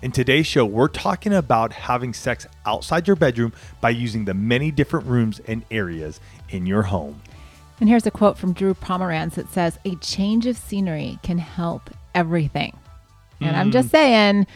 In 0.00 0.12
today's 0.12 0.46
show, 0.46 0.64
we're 0.64 0.86
talking 0.86 1.34
about 1.34 1.72
having 1.72 2.14
sex 2.14 2.46
outside 2.64 3.08
your 3.08 3.16
bedroom 3.16 3.52
by 3.80 3.90
using 3.90 4.26
the 4.26 4.34
many 4.34 4.70
different 4.70 5.06
rooms 5.06 5.40
and 5.48 5.64
areas 5.72 6.20
in 6.50 6.66
your 6.66 6.82
home. 6.82 7.20
And 7.80 7.88
here's 7.88 8.06
a 8.06 8.12
quote 8.12 8.38
from 8.38 8.52
Drew 8.52 8.74
Pomeranz 8.74 9.34
that 9.34 9.48
says, 9.48 9.76
A 9.84 9.96
change 9.96 10.46
of 10.46 10.56
scenery 10.56 11.18
can 11.24 11.38
help 11.38 11.90
everything. 12.14 12.76
And 13.40 13.56
I'm 13.56 13.70
just 13.72 13.88
mm. 13.88 13.92
saying, 13.92 14.46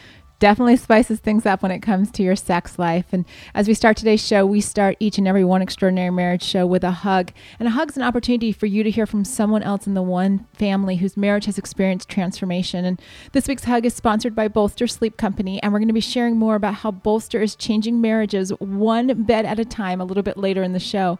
definitely 0.43 0.75
spices 0.75 1.21
things 1.21 1.45
up 1.45 1.63
when 1.63 1.71
it 1.71 1.79
comes 1.79 2.11
to 2.11 2.21
your 2.21 2.35
sex 2.35 2.77
life. 2.77 3.05
And 3.13 3.23
as 3.53 3.69
we 3.69 3.73
start 3.73 3.95
today's 3.95 4.27
show, 4.27 4.45
we 4.45 4.59
start 4.59 4.97
each 4.99 5.17
and 5.17 5.25
every 5.25 5.45
one 5.45 5.61
extraordinary 5.61 6.09
marriage 6.09 6.43
show 6.43 6.67
with 6.67 6.83
a 6.83 6.91
hug. 6.91 7.31
And 7.59 7.67
a 7.69 7.71
hug's 7.71 7.95
an 7.95 8.03
opportunity 8.03 8.51
for 8.51 8.65
you 8.65 8.83
to 8.83 8.91
hear 8.91 9.05
from 9.05 9.23
someone 9.23 9.63
else 9.63 9.87
in 9.87 9.93
the 9.93 10.01
one 10.01 10.45
family 10.51 10.97
whose 10.97 11.15
marriage 11.15 11.45
has 11.45 11.57
experienced 11.57 12.09
transformation. 12.09 12.83
And 12.83 13.01
this 13.31 13.47
week's 13.47 13.63
hug 13.63 13.85
is 13.85 13.93
sponsored 13.93 14.35
by 14.35 14.49
Bolster 14.49 14.85
Sleep 14.85 15.15
Company. 15.15 15.63
And 15.63 15.71
we're 15.71 15.79
going 15.79 15.87
to 15.87 15.93
be 15.93 16.01
sharing 16.01 16.35
more 16.35 16.55
about 16.55 16.73
how 16.73 16.91
Bolster 16.91 17.41
is 17.41 17.55
changing 17.55 18.01
marriages 18.01 18.49
one 18.59 19.23
bed 19.23 19.45
at 19.45 19.59
a 19.59 19.65
time 19.65 20.01
a 20.01 20.05
little 20.05 20.23
bit 20.23 20.35
later 20.35 20.61
in 20.61 20.73
the 20.73 20.77
show. 20.77 21.19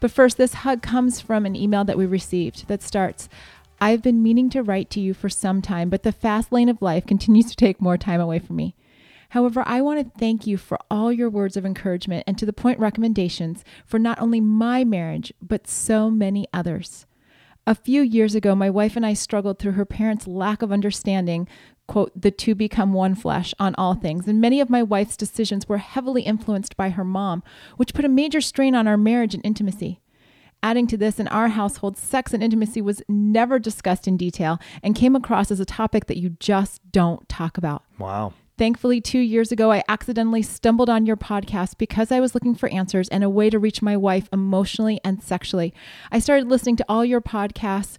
But 0.00 0.10
first, 0.10 0.36
this 0.36 0.54
hug 0.54 0.82
comes 0.82 1.20
from 1.20 1.46
an 1.46 1.56
email 1.56 1.84
that 1.84 1.98
we 1.98 2.06
received 2.06 2.68
that 2.68 2.82
starts 2.82 3.28
I've 3.80 4.02
been 4.02 4.22
meaning 4.22 4.50
to 4.50 4.62
write 4.62 4.90
to 4.90 5.00
you 5.00 5.14
for 5.14 5.28
some 5.28 5.62
time, 5.62 5.88
but 5.88 6.02
the 6.02 6.12
fast 6.12 6.52
lane 6.52 6.68
of 6.68 6.82
life 6.82 7.06
continues 7.06 7.46
to 7.46 7.56
take 7.56 7.80
more 7.80 7.96
time 7.96 8.20
away 8.20 8.38
from 8.38 8.56
me. 8.56 8.74
However, 9.30 9.62
I 9.66 9.82
want 9.82 10.00
to 10.00 10.18
thank 10.18 10.46
you 10.46 10.56
for 10.56 10.78
all 10.90 11.12
your 11.12 11.28
words 11.28 11.56
of 11.56 11.66
encouragement 11.66 12.24
and 12.26 12.38
to 12.38 12.46
the 12.46 12.52
point 12.52 12.78
recommendations 12.80 13.62
for 13.86 13.98
not 13.98 14.20
only 14.20 14.40
my 14.40 14.84
marriage, 14.84 15.32
but 15.42 15.68
so 15.68 16.10
many 16.10 16.46
others. 16.52 17.06
A 17.66 17.74
few 17.74 18.00
years 18.00 18.34
ago, 18.34 18.54
my 18.54 18.70
wife 18.70 18.96
and 18.96 19.04
I 19.04 19.12
struggled 19.12 19.58
through 19.58 19.72
her 19.72 19.84
parents' 19.84 20.26
lack 20.26 20.62
of 20.62 20.72
understanding, 20.72 21.46
quote, 21.86 22.10
the 22.18 22.30
two 22.30 22.54
become 22.54 22.94
one 22.94 23.14
flesh 23.14 23.52
on 23.58 23.74
all 23.76 23.94
things. 23.94 24.26
And 24.26 24.40
many 24.40 24.60
of 24.62 24.70
my 24.70 24.82
wife's 24.82 25.18
decisions 25.18 25.68
were 25.68 25.76
heavily 25.76 26.22
influenced 26.22 26.78
by 26.78 26.88
her 26.88 27.04
mom, 27.04 27.42
which 27.76 27.92
put 27.92 28.06
a 28.06 28.08
major 28.08 28.40
strain 28.40 28.74
on 28.74 28.88
our 28.88 28.96
marriage 28.96 29.34
and 29.34 29.44
intimacy. 29.44 30.00
Adding 30.62 30.86
to 30.88 30.96
this, 30.96 31.20
in 31.20 31.28
our 31.28 31.48
household, 31.48 31.96
sex 31.96 32.34
and 32.34 32.42
intimacy 32.42 32.82
was 32.82 33.02
never 33.08 33.58
discussed 33.58 34.08
in 34.08 34.16
detail 34.16 34.58
and 34.82 34.96
came 34.96 35.14
across 35.14 35.50
as 35.50 35.60
a 35.60 35.64
topic 35.64 36.06
that 36.06 36.18
you 36.18 36.30
just 36.40 36.80
don't 36.90 37.28
talk 37.28 37.56
about. 37.56 37.84
Wow. 37.98 38.32
Thankfully, 38.58 39.00
two 39.00 39.20
years 39.20 39.52
ago, 39.52 39.70
I 39.70 39.84
accidentally 39.88 40.42
stumbled 40.42 40.90
on 40.90 41.06
your 41.06 41.16
podcast 41.16 41.78
because 41.78 42.10
I 42.10 42.18
was 42.18 42.34
looking 42.34 42.56
for 42.56 42.68
answers 42.70 43.08
and 43.08 43.22
a 43.22 43.30
way 43.30 43.50
to 43.50 43.58
reach 43.58 43.82
my 43.82 43.96
wife 43.96 44.28
emotionally 44.32 45.00
and 45.04 45.22
sexually. 45.22 45.72
I 46.10 46.18
started 46.18 46.48
listening 46.48 46.74
to 46.76 46.84
all 46.88 47.04
your 47.04 47.20
podcasts 47.20 47.98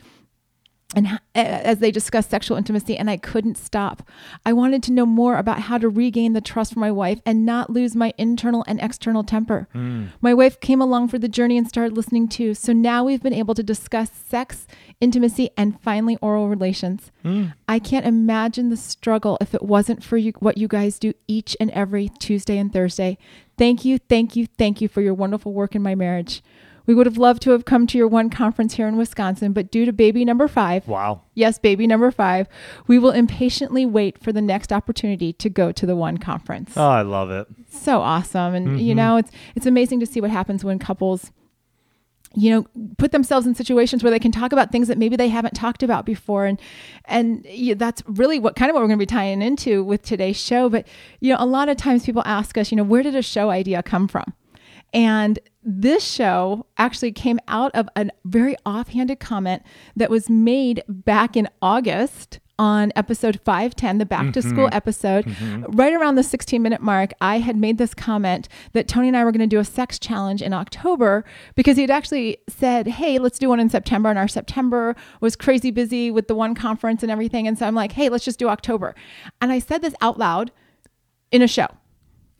and 0.95 1.19
as 1.35 1.77
they 1.79 1.91
discussed 1.91 2.31
sexual 2.31 2.57
intimacy 2.57 2.97
and 2.97 3.11
I 3.11 3.17
couldn't 3.17 3.57
stop. 3.57 4.01
I 4.43 4.53
wanted 4.53 4.81
to 4.83 4.91
know 4.91 5.05
more 5.05 5.37
about 5.37 5.61
how 5.61 5.77
to 5.77 5.87
regain 5.87 6.33
the 6.33 6.41
trust 6.41 6.73
for 6.73 6.79
my 6.79 6.91
wife 6.91 7.19
and 7.27 7.45
not 7.45 7.69
lose 7.69 7.95
my 7.95 8.11
internal 8.17 8.65
and 8.67 8.81
external 8.81 9.23
temper. 9.23 9.67
Mm. 9.75 10.09
My 10.19 10.33
wife 10.33 10.59
came 10.59 10.81
along 10.81 11.09
for 11.09 11.19
the 11.19 11.27
journey 11.27 11.59
and 11.59 11.67
started 11.67 11.95
listening 11.95 12.27
too. 12.27 12.55
So 12.55 12.73
now 12.73 13.03
we've 13.03 13.21
been 13.21 13.33
able 13.33 13.53
to 13.53 13.61
discuss 13.61 14.09
sex, 14.11 14.65
intimacy 14.99 15.52
and 15.55 15.80
finally 15.80 16.17
oral 16.21 16.49
relations. 16.49 17.11
Mm. 17.23 17.53
I 17.67 17.77
can't 17.77 18.08
imagine 18.08 18.69
the 18.69 18.77
struggle 18.77 19.37
if 19.39 19.53
it 19.53 19.61
wasn't 19.61 20.03
for 20.03 20.17
you 20.17 20.33
what 20.39 20.58
you 20.58 20.67
guys 20.67 20.97
do 20.97 21.14
each 21.27 21.55
and 21.59 21.69
every 21.71 22.09
Tuesday 22.19 22.58
and 22.58 22.73
Thursday. 22.73 23.19
Thank 23.59 23.85
you, 23.85 23.99
thank 23.99 24.35
you, 24.35 24.47
thank 24.58 24.81
you 24.81 24.87
for 24.87 25.02
your 25.02 25.14
wonderful 25.14 25.53
work 25.53 25.75
in 25.75 25.83
my 25.83 25.93
marriage. 25.93 26.41
We 26.85 26.93
would 26.93 27.05
have 27.05 27.17
loved 27.17 27.41
to 27.43 27.51
have 27.51 27.65
come 27.65 27.87
to 27.87 27.97
your 27.97 28.07
one 28.07 28.29
conference 28.29 28.75
here 28.75 28.87
in 28.87 28.97
Wisconsin, 28.97 29.53
but 29.53 29.71
due 29.71 29.85
to 29.85 29.93
baby 29.93 30.25
number 30.25 30.47
five, 30.47 30.87
wow, 30.87 31.21
yes, 31.35 31.59
baby 31.59 31.87
number 31.87 32.11
five, 32.11 32.47
we 32.87 32.99
will 32.99 33.11
impatiently 33.11 33.85
wait 33.85 34.21
for 34.21 34.31
the 34.31 34.41
next 34.41 34.71
opportunity 34.71 35.33
to 35.33 35.49
go 35.49 35.71
to 35.71 35.85
the 35.85 35.95
one 35.95 36.17
conference. 36.17 36.73
Oh, 36.75 36.89
I 36.89 37.01
love 37.01 37.31
it. 37.31 37.47
So 37.69 38.01
awesome, 38.01 38.53
and 38.53 38.67
mm-hmm. 38.67 38.77
you 38.77 38.95
know, 38.95 39.17
it's 39.17 39.31
it's 39.55 39.65
amazing 39.65 39.99
to 39.99 40.05
see 40.05 40.21
what 40.21 40.31
happens 40.31 40.63
when 40.63 40.79
couples 40.79 41.31
you 42.35 42.51
know 42.51 42.85
put 42.97 43.11
themselves 43.11 43.47
in 43.47 43.55
situations 43.55 44.03
where 44.03 44.11
they 44.11 44.19
can 44.19 44.31
talk 44.31 44.51
about 44.51 44.71
things 44.71 44.87
that 44.87 44.97
maybe 44.97 45.15
they 45.15 45.29
haven't 45.29 45.55
talked 45.55 45.81
about 45.81 46.05
before 46.05 46.45
and 46.45 46.59
and 47.05 47.45
yeah, 47.49 47.73
that's 47.73 48.03
really 48.05 48.39
what 48.39 48.55
kind 48.55 48.69
of 48.69 48.75
what 48.75 48.81
we're 48.81 48.87
going 48.87 48.99
to 48.99 49.01
be 49.01 49.07
tying 49.07 49.41
into 49.41 49.83
with 49.83 50.03
today's 50.03 50.37
show 50.37 50.69
but 50.69 50.87
you 51.19 51.33
know 51.33 51.37
a 51.39 51.45
lot 51.45 51.69
of 51.69 51.77
times 51.77 52.05
people 52.05 52.21
ask 52.25 52.57
us 52.57 52.71
you 52.71 52.77
know 52.77 52.83
where 52.83 53.01
did 53.01 53.15
a 53.15 53.21
show 53.21 53.49
idea 53.49 53.81
come 53.81 54.07
from 54.07 54.31
and 54.93 55.39
this 55.69 56.03
show 56.03 56.65
actually 56.77 57.11
came 57.11 57.39
out 57.47 57.71
of 57.75 57.87
a 57.95 58.09
very 58.25 58.55
offhanded 58.65 59.19
comment 59.19 59.61
that 59.95 60.09
was 60.09 60.30
made 60.30 60.81
back 60.87 61.37
in 61.37 61.47
August 61.61 62.39
on 62.57 62.91
episode 62.95 63.39
510, 63.45 63.99
the 63.99 64.05
back 64.05 64.33
to 64.33 64.41
school 64.41 64.65
mm-hmm. 64.65 64.73
episode. 64.73 65.25
Mm-hmm. 65.25 65.71
Right 65.71 65.93
around 65.93 66.15
the 66.15 66.23
16 66.23 66.61
minute 66.61 66.81
mark, 66.81 67.11
I 67.21 67.37
had 67.37 67.55
made 67.55 67.77
this 67.77 67.93
comment 67.93 68.49
that 68.73 68.87
Tony 68.87 69.08
and 69.08 69.15
I 69.15 69.23
were 69.23 69.31
going 69.31 69.39
to 69.39 69.47
do 69.47 69.59
a 69.59 69.65
sex 69.65 69.99
challenge 69.99 70.41
in 70.41 70.53
October 70.53 71.23
because 71.55 71.77
he 71.77 71.83
had 71.83 71.91
actually 71.91 72.37
said, 72.49 72.87
Hey, 72.87 73.19
let's 73.19 73.39
do 73.39 73.49
one 73.49 73.59
in 73.59 73.69
September. 73.69 74.09
And 74.09 74.19
our 74.19 74.27
September 74.27 74.95
was 75.21 75.35
crazy 75.35 75.71
busy 75.71 76.09
with 76.09 76.27
the 76.27 76.35
one 76.35 76.55
conference 76.55 77.03
and 77.03 77.11
everything. 77.11 77.47
And 77.47 77.58
so 77.58 77.65
I'm 77.67 77.75
like, 77.75 77.93
Hey, 77.93 78.09
let's 78.09 78.25
just 78.25 78.39
do 78.39 78.49
October. 78.49 78.95
And 79.39 79.52
I 79.52 79.59
said 79.59 79.81
this 79.81 79.93
out 80.02 80.17
loud 80.17 80.52
in 81.31 81.41
a 81.41 81.47
show. 81.47 81.67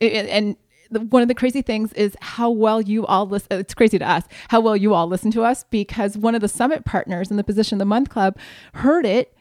and 0.02 0.58
one 0.92 1.22
of 1.22 1.28
the 1.28 1.36
crazy 1.36 1.62
things 1.62 1.94
is 1.94 2.16
how 2.22 2.50
well 2.50 2.82
you 2.82 3.06
all 3.06 3.28
listen. 3.28 3.48
Uh, 3.52 3.58
it's 3.58 3.74
crazy 3.74 4.00
to 4.00 4.10
us 4.10 4.24
how 4.50 4.60
well 4.60 4.76
you 4.76 4.94
all 4.94 5.08
listen 5.08 5.32
to 5.32 5.44
us 5.44 5.66
because 5.70 6.18
one 6.18 6.36
of 6.36 6.42
the 6.42 6.48
summit 6.48 6.86
partners 6.86 7.30
in 7.30 7.38
the 7.38 7.44
Position 7.44 7.76
of 7.76 7.80
the 7.80 7.86
Month 7.86 8.10
Club 8.10 8.38
heard 8.76 9.06
it, 9.06 9.36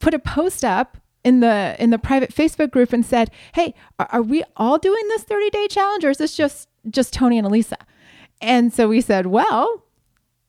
put 0.00 0.14
a 0.14 0.18
post 0.18 0.64
up 0.64 0.96
in 1.22 1.40
the 1.40 1.76
in 1.78 1.90
the 1.90 1.98
private 1.98 2.34
Facebook 2.34 2.70
group 2.70 2.92
and 2.92 3.04
said, 3.04 3.30
"Hey, 3.54 3.74
are, 3.98 4.08
are 4.10 4.22
we 4.22 4.44
all 4.56 4.78
doing 4.78 5.08
this 5.08 5.22
30 5.22 5.50
day 5.50 5.68
challenge, 5.68 6.04
or 6.04 6.10
is 6.10 6.18
this 6.18 6.36
just 6.36 6.68
just 6.90 7.12
Tony 7.12 7.38
and 7.38 7.46
Elisa?" 7.46 7.78
And 8.40 8.72
so 8.72 8.88
we 8.88 9.00
said, 9.00 9.26
"Well, 9.26 9.84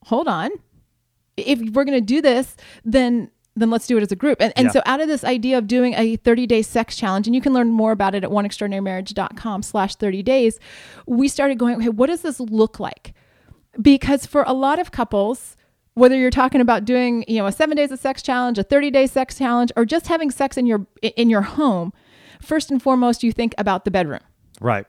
hold 0.04 0.28
on. 0.28 0.50
If 1.36 1.60
we're 1.74 1.84
going 1.84 1.98
to 1.98 2.00
do 2.00 2.22
this, 2.22 2.56
then 2.84 3.30
then 3.56 3.70
let's 3.70 3.86
do 3.86 3.96
it 3.96 4.02
as 4.02 4.12
a 4.12 4.16
group. 4.16 4.40
And, 4.40 4.52
and 4.54 4.66
yeah. 4.66 4.72
so 4.72 4.82
out 4.84 5.00
of 5.00 5.08
this 5.08 5.24
idea 5.24 5.58
of 5.58 5.66
doing 5.66 5.94
a 5.94 6.16
30 6.16 6.46
day 6.46 6.62
sex 6.62 6.94
challenge, 6.94 7.26
and 7.26 7.34
you 7.34 7.40
can 7.40 7.52
learn 7.52 7.72
more 7.72 7.90
about 7.92 8.14
it 8.14 8.22
at 8.22 8.30
oneextraordinarymarriage.com 8.30 9.62
slash 9.62 9.96
30 9.96 10.22
days, 10.22 10.60
we 11.06 11.26
started 11.26 11.58
going, 11.58 11.76
okay, 11.76 11.88
what 11.88 12.08
does 12.08 12.20
this 12.20 12.38
look 12.38 12.78
like? 12.78 13.14
Because 13.80 14.26
for 14.26 14.44
a 14.46 14.52
lot 14.52 14.78
of 14.78 14.90
couples, 14.90 15.56
whether 15.94 16.16
you're 16.16 16.30
talking 16.30 16.60
about 16.60 16.84
doing, 16.84 17.24
you 17.26 17.38
know, 17.38 17.46
a 17.46 17.52
seven 17.52 17.76
days 17.76 17.90
of 17.90 17.98
sex 17.98 18.20
challenge, 18.20 18.58
a 18.58 18.62
30 18.62 18.90
day 18.90 19.06
sex 19.06 19.38
challenge, 19.38 19.72
or 19.76 19.86
just 19.86 20.06
having 20.06 20.30
sex 20.30 20.58
in 20.58 20.66
your 20.66 20.86
in 21.02 21.30
your 21.30 21.42
home, 21.42 21.92
first 22.42 22.70
and 22.70 22.82
foremost, 22.82 23.22
you 23.22 23.32
think 23.32 23.54
about 23.56 23.84
the 23.86 23.90
bedroom. 23.90 24.20
Right. 24.60 24.86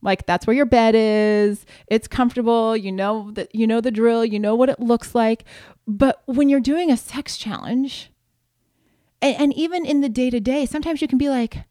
Like 0.00 0.26
that's 0.26 0.46
where 0.46 0.54
your 0.56 0.66
bed 0.66 0.94
is. 0.96 1.66
It's 1.88 2.06
comfortable. 2.08 2.76
You 2.76 2.92
know 2.92 3.30
that 3.32 3.54
you 3.54 3.66
know 3.66 3.80
the 3.80 3.90
drill. 3.90 4.24
You 4.24 4.38
know 4.38 4.54
what 4.54 4.68
it 4.68 4.80
looks 4.80 5.14
like. 5.14 5.44
But 5.88 6.22
when 6.26 6.50
you're 6.50 6.60
doing 6.60 6.90
a 6.90 6.98
sex 6.98 7.38
challenge, 7.38 8.12
and, 9.22 9.36
and 9.36 9.54
even 9.54 9.86
in 9.86 10.02
the 10.02 10.10
day 10.10 10.28
to 10.28 10.38
day, 10.38 10.66
sometimes 10.66 11.00
you 11.00 11.08
can 11.08 11.16
be 11.16 11.30
like, 11.30 11.64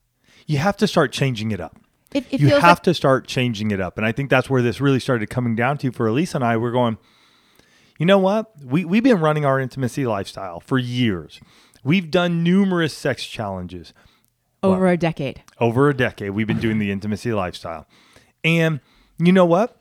you 0.48 0.58
have 0.58 0.76
to 0.78 0.88
start 0.88 1.12
changing 1.12 1.52
it 1.52 1.62
up. 1.62 1.78
It, 2.14 2.26
it 2.32 2.40
you 2.42 2.50
have 2.50 2.64
like- 2.64 2.84
to 2.84 2.94
start 2.96 3.28
changing 3.28 3.70
it 3.70 3.80
up, 3.80 3.98
and 3.98 4.06
I 4.08 4.12
think 4.12 4.32
that's 4.32 4.50
where 4.50 4.64
this 4.64 4.82
really 4.82 5.00
started 5.00 5.30
coming 5.30 5.56
down 5.56 5.78
to 5.80 5.92
for 5.92 6.08
Elisa 6.08 6.38
and 6.38 6.44
I. 6.44 6.58
We're 6.58 6.72
going. 6.72 6.98
You 8.00 8.06
know 8.06 8.18
what? 8.18 8.52
We 8.64 8.86
we've 8.86 9.04
been 9.04 9.20
running 9.20 9.46
our 9.46 9.60
intimacy 9.60 10.06
lifestyle 10.06 10.60
for 10.60 10.80
years. 10.80 11.40
We've 11.84 12.10
done 12.10 12.44
numerous 12.44 12.94
sex 12.94 13.26
challenges. 13.26 13.94
Over 14.64 14.86
well, 14.86 14.94
a 14.94 14.98
decade. 14.98 15.44
Over 15.60 15.90
a 15.90 15.94
decade, 15.94 16.32
we've 16.32 16.48
been 16.48 16.60
doing 16.60 16.80
the 16.80 16.92
intimacy 16.92 17.34
lifestyle. 17.34 17.88
And 18.44 18.80
you 19.20 19.32
know 19.32 19.46
what? 19.46 19.80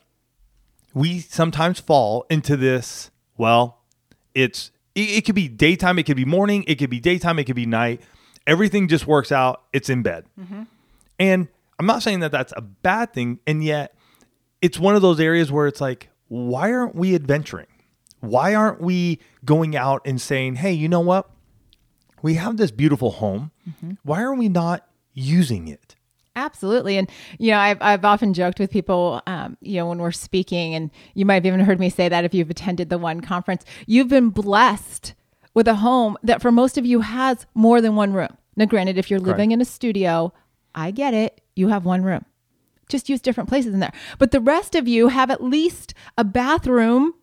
We 0.93 1.21
sometimes 1.21 1.81
fall 1.81 2.27
into 2.31 2.57
this, 2.57 3.11
well, 3.37 3.76
it's 4.37 4.71
it, 4.95 5.19
it, 5.19 5.25
could 5.25 5.35
be 5.35 5.49
daytime, 5.49 5.99
it 5.99 6.05
could 6.05 6.17
be 6.17 6.25
morning, 6.25 6.65
it 6.69 6.77
could 6.77 6.91
be 6.91 7.01
daytime, 7.01 7.39
it 7.39 7.45
could 7.45 7.57
be 7.57 7.67
night. 7.67 8.03
Everything 8.47 8.87
just 8.87 9.07
works 9.07 9.33
out. 9.33 9.63
It's 9.73 9.91
in 9.91 10.03
bed. 10.03 10.27
Mm-hmm. 10.39 10.63
And 11.19 11.49
I'm 11.79 11.87
not 11.87 12.03
saying 12.03 12.21
that 12.21 12.31
that's 12.31 12.53
a 12.57 12.61
bad 12.61 13.13
thing, 13.13 13.41
and 13.47 13.65
yet 13.65 13.97
it's 14.63 14.79
one 14.79 14.95
of 14.95 15.03
those 15.03 15.19
areas 15.19 15.51
where 15.51 15.67
it's 15.67 15.81
like, 15.81 16.11
why 16.29 16.73
aren't 16.73 16.95
we 16.95 17.15
adventuring? 17.15 17.67
Why 18.21 18.55
aren't 18.55 18.81
we 18.81 19.21
going 19.45 19.77
out 19.77 20.03
and 20.05 20.21
saying, 20.21 20.57
"Hey, 20.57 20.73
you 20.73 20.89
know 20.89 21.01
what? 21.01 21.31
We 22.23 22.35
have 22.35 22.57
this 22.57 22.71
beautiful 22.71 23.13
home. 23.13 23.53
Mm-hmm. 23.69 23.93
Why 24.03 24.23
are 24.23 24.35
we 24.35 24.49
not 24.49 24.87
using 25.17 25.67
it. 25.67 25.96
Absolutely. 26.37 26.99
And, 26.99 27.11
you 27.39 27.51
know, 27.51 27.59
I've, 27.59 27.79
I've 27.81 28.05
often 28.05 28.35
joked 28.35 28.61
with 28.61 28.71
people, 28.71 29.23
um, 29.27 29.57
you 29.61 29.77
know, 29.77 29.89
when 29.89 29.99
we're 29.99 30.13
speaking, 30.13 30.75
and 30.75 30.91
you 31.15 31.25
might 31.25 31.35
have 31.35 31.47
even 31.47 31.61
heard 31.61 31.81
me 31.81 31.89
say 31.91 32.09
that 32.09 32.25
if 32.25 32.35
you've 32.35 32.51
attended 32.51 32.91
the 32.91 32.99
one 32.99 33.23
conference, 33.23 33.65
you've 33.87 34.09
been 34.09 34.29
blessed 34.29 35.15
with 35.55 35.67
a 35.67 35.77
home 35.77 36.19
that 36.23 36.43
for 36.43 36.53
most 36.53 36.77
of 36.77 36.85
you 36.85 37.01
has 37.01 37.47
more 37.55 37.81
than 37.81 37.97
one 37.97 38.13
room. 38.13 38.37
Now, 38.55 38.67
granted, 38.67 38.99
if 38.99 39.11
you're 39.11 39.21
living 39.21 39.51
in 39.53 39.61
a 39.61 39.65
studio, 39.65 40.33
I 40.75 40.91
get 40.91 41.15
it. 41.15 41.41
You 41.57 41.69
have 41.69 41.87
one 41.87 42.03
room. 42.03 42.25
Just 42.89 43.09
use 43.09 43.21
different 43.21 43.49
places 43.49 43.73
in 43.75 43.81
there. 43.81 43.93
But 44.19 44.31
the 44.31 44.41
rest 44.41 44.75
of 44.75 44.87
you 44.87 45.09
have 45.09 45.31
at 45.31 45.43
least 45.43 45.95
a 46.17 46.25
bathroom 46.25 47.15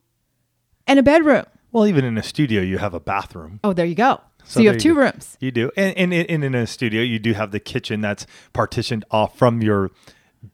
and 0.88 1.00
a 1.00 1.04
bedroom. 1.04 1.46
Well, 1.72 1.88
even 1.88 2.04
in 2.06 2.18
a 2.18 2.24
studio, 2.24 2.62
you 2.62 2.80
have 2.80 2.94
a 2.94 3.00
bathroom. 3.00 3.60
Oh, 3.64 3.74
there 3.74 3.86
you 3.86 3.96
go. 3.96 4.20
So, 4.46 4.56
So 4.56 4.60
you 4.62 4.70
have 4.70 4.80
two 4.80 4.94
go. 4.96 5.02
rooms. 5.02 5.38
You 5.40 5.52
do, 5.52 5.72
and, 5.78 5.96
and, 5.98 6.14
and 6.14 6.44
in 6.44 6.56
a 6.56 6.68
studio, 6.68 7.02
you 7.02 7.20
do 7.20 7.34
have 7.34 7.52
the 7.52 7.60
kitchen 7.60 8.02
that's 8.02 8.26
partitioned 8.52 9.06
off 9.12 9.38
from 9.38 9.62
your 9.62 9.92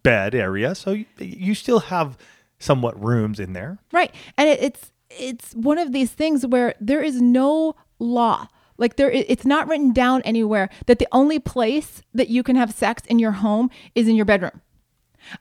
bed 0.04 0.36
area, 0.36 0.76
so 0.76 0.92
you, 0.92 1.06
you 1.18 1.56
still 1.56 1.80
have 1.80 2.18
somewhat 2.60 3.02
rooms 3.04 3.40
in 3.40 3.54
there. 3.54 3.80
Right. 3.92 4.14
And 4.38 4.50
it, 4.50 4.62
it's 4.62 4.92
it's 5.10 5.54
one 5.54 5.80
of 5.80 5.92
these 5.92 6.12
things 6.12 6.46
where 6.46 6.76
there 6.80 7.02
is 7.02 7.22
no 7.22 7.76
law. 7.98 8.48
Like 8.78 8.96
there 8.96 9.10
it's 9.10 9.46
not 9.46 9.68
written 9.68 9.92
down 9.92 10.22
anywhere 10.22 10.70
that 10.86 11.00
the 11.00 11.08
only 11.12 11.40
place 11.40 12.02
that 12.14 12.30
you 12.30 12.44
can 12.44 12.56
have 12.56 12.74
sex 12.74 13.04
in 13.08 13.20
your 13.20 13.32
home 13.32 13.70
is 13.96 14.08
in 14.08 14.16
your 14.16 14.26
bedroom. 14.26 14.62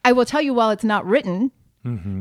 I 0.04 0.12
will 0.12 0.24
tell 0.24 0.40
you 0.42 0.54
while 0.54 0.70
it's 0.70 0.84
not 0.84 1.06
written, 1.06 1.52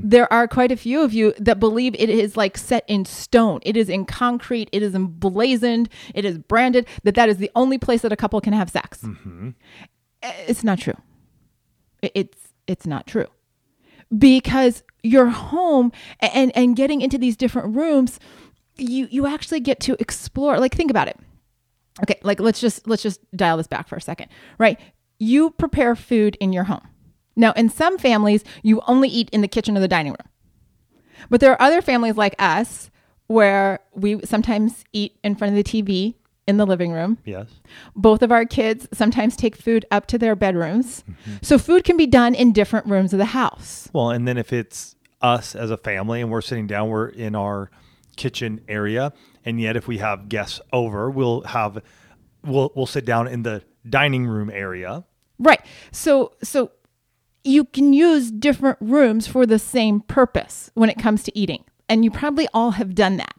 there 0.03 0.31
are 0.31 0.47
quite 0.47 0.71
a 0.71 0.77
few 0.77 1.01
of 1.01 1.13
you 1.13 1.33
that 1.39 1.59
believe 1.59 1.95
it 1.95 2.09
is 2.09 2.37
like 2.37 2.57
set 2.57 2.83
in 2.87 3.05
stone. 3.05 3.59
It 3.63 3.75
is 3.77 3.89
in 3.89 4.05
concrete, 4.05 4.69
it 4.71 4.81
is 4.83 4.93
emblazoned, 4.95 5.89
it 6.13 6.25
is 6.25 6.37
branded 6.37 6.87
that 7.03 7.15
that 7.15 7.29
is 7.29 7.37
the 7.37 7.51
only 7.55 7.77
place 7.77 8.01
that 8.01 8.11
a 8.11 8.15
couple 8.15 8.39
can 8.41 8.53
have 8.53 8.69
sex. 8.69 9.03
Uh, 9.03 10.31
It's 10.47 10.63
not 10.63 10.79
true. 10.79 10.95
It's 12.01 12.53
it's 12.67 12.85
not 12.87 13.07
true. 13.07 13.27
Because 14.17 14.83
your 15.03 15.27
home 15.27 15.91
and 16.19 16.55
and 16.55 16.75
getting 16.75 17.01
into 17.01 17.17
these 17.17 17.35
different 17.37 17.75
rooms 17.75 18.19
you 18.77 19.07
you 19.09 19.25
actually 19.25 19.59
get 19.59 19.79
to 19.81 19.95
explore 19.99 20.59
like 20.59 20.75
think 20.75 20.91
about 20.91 21.07
it. 21.07 21.17
Okay 22.03 22.19
like 22.23 22.39
let's 22.39 22.59
just 22.61 22.87
let's 22.87 23.01
just 23.03 23.19
dial 23.35 23.57
this 23.57 23.67
back 23.67 23.87
for 23.87 23.95
a 23.95 24.01
second 24.01 24.27
right? 24.57 24.79
You 25.19 25.49
prepare 25.51 25.95
food 25.95 26.37
in 26.39 26.53
your 26.53 26.65
home 26.65 26.87
now 27.37 27.53
in 27.53 27.69
some 27.69 27.97
families 27.97 28.43
you 28.63 28.81
only 28.87 29.07
eat 29.07 29.29
in 29.31 29.39
the 29.41 29.47
kitchen 29.47 29.77
or 29.77 29.79
the 29.79 29.87
dining 29.87 30.11
room 30.11 30.29
but 31.29 31.39
there 31.39 31.51
are 31.51 31.61
other 31.61 31.81
families 31.81 32.15
like 32.17 32.35
us 32.39 32.89
where 33.27 33.79
we 33.93 34.19
sometimes 34.25 34.83
eat 34.93 35.17
in 35.23 35.35
front 35.35 35.57
of 35.57 35.63
the 35.63 35.83
TV 35.83 36.15
in 36.47 36.55
the 36.57 36.65
living 36.65 36.91
room 36.93 37.17
Yes. 37.25 37.47
both 37.95 38.21
of 38.21 38.31
our 38.31 38.45
kids 38.45 38.87
sometimes 38.93 39.35
take 39.35 39.55
food 39.55 39.85
up 39.91 40.07
to 40.07 40.17
their 40.17 40.33
bedrooms. 40.35 41.03
Mm-hmm. 41.09 41.37
So 41.41 41.57
food 41.57 41.83
can 41.83 41.97
be 41.97 42.07
done 42.07 42.33
in 42.35 42.53
different 42.53 42.85
rooms 42.85 43.11
of 43.11 43.19
the 43.19 43.25
house. 43.25 43.89
Well, 43.91 44.11
and 44.11 44.25
then 44.25 44.37
if 44.37 44.53
it's 44.53 44.95
us 45.21 45.55
as 45.55 45.71
a 45.71 45.77
family 45.77 46.21
and 46.21 46.31
we're 46.31 46.39
sitting 46.41 46.65
down, 46.67 46.87
we're 46.89 47.09
in 47.09 47.35
our 47.35 47.69
kitchen 48.15 48.61
area, 48.69 49.11
and 49.43 49.59
yet 49.59 49.75
if 49.75 49.89
we 49.89 49.97
have 49.97 50.29
guests 50.29 50.61
over, 50.71 51.09
we'll 51.11 51.41
have 51.41 51.83
we'll 52.45 52.71
we'll 52.75 52.85
sit 52.85 53.03
down 53.03 53.27
in 53.27 53.43
the 53.43 53.61
dining 53.89 54.25
room 54.25 54.49
area. 54.49 55.03
Right. 55.39 55.59
So 55.91 56.31
so 56.43 56.71
you 57.47 57.65
can 57.65 57.93
use 57.93 58.31
different 58.31 58.77
rooms 58.81 59.27
for 59.27 59.45
the 59.45 59.59
same 59.59 60.01
purpose 60.01 60.69
when 60.73 60.89
it 60.89 60.99
comes 60.99 61.23
to 61.23 61.37
eating. 61.37 61.63
And 61.89 62.03
you 62.03 62.11
probably 62.11 62.47
all 62.53 62.71
have 62.71 62.95
done 62.95 63.17
that. 63.17 63.35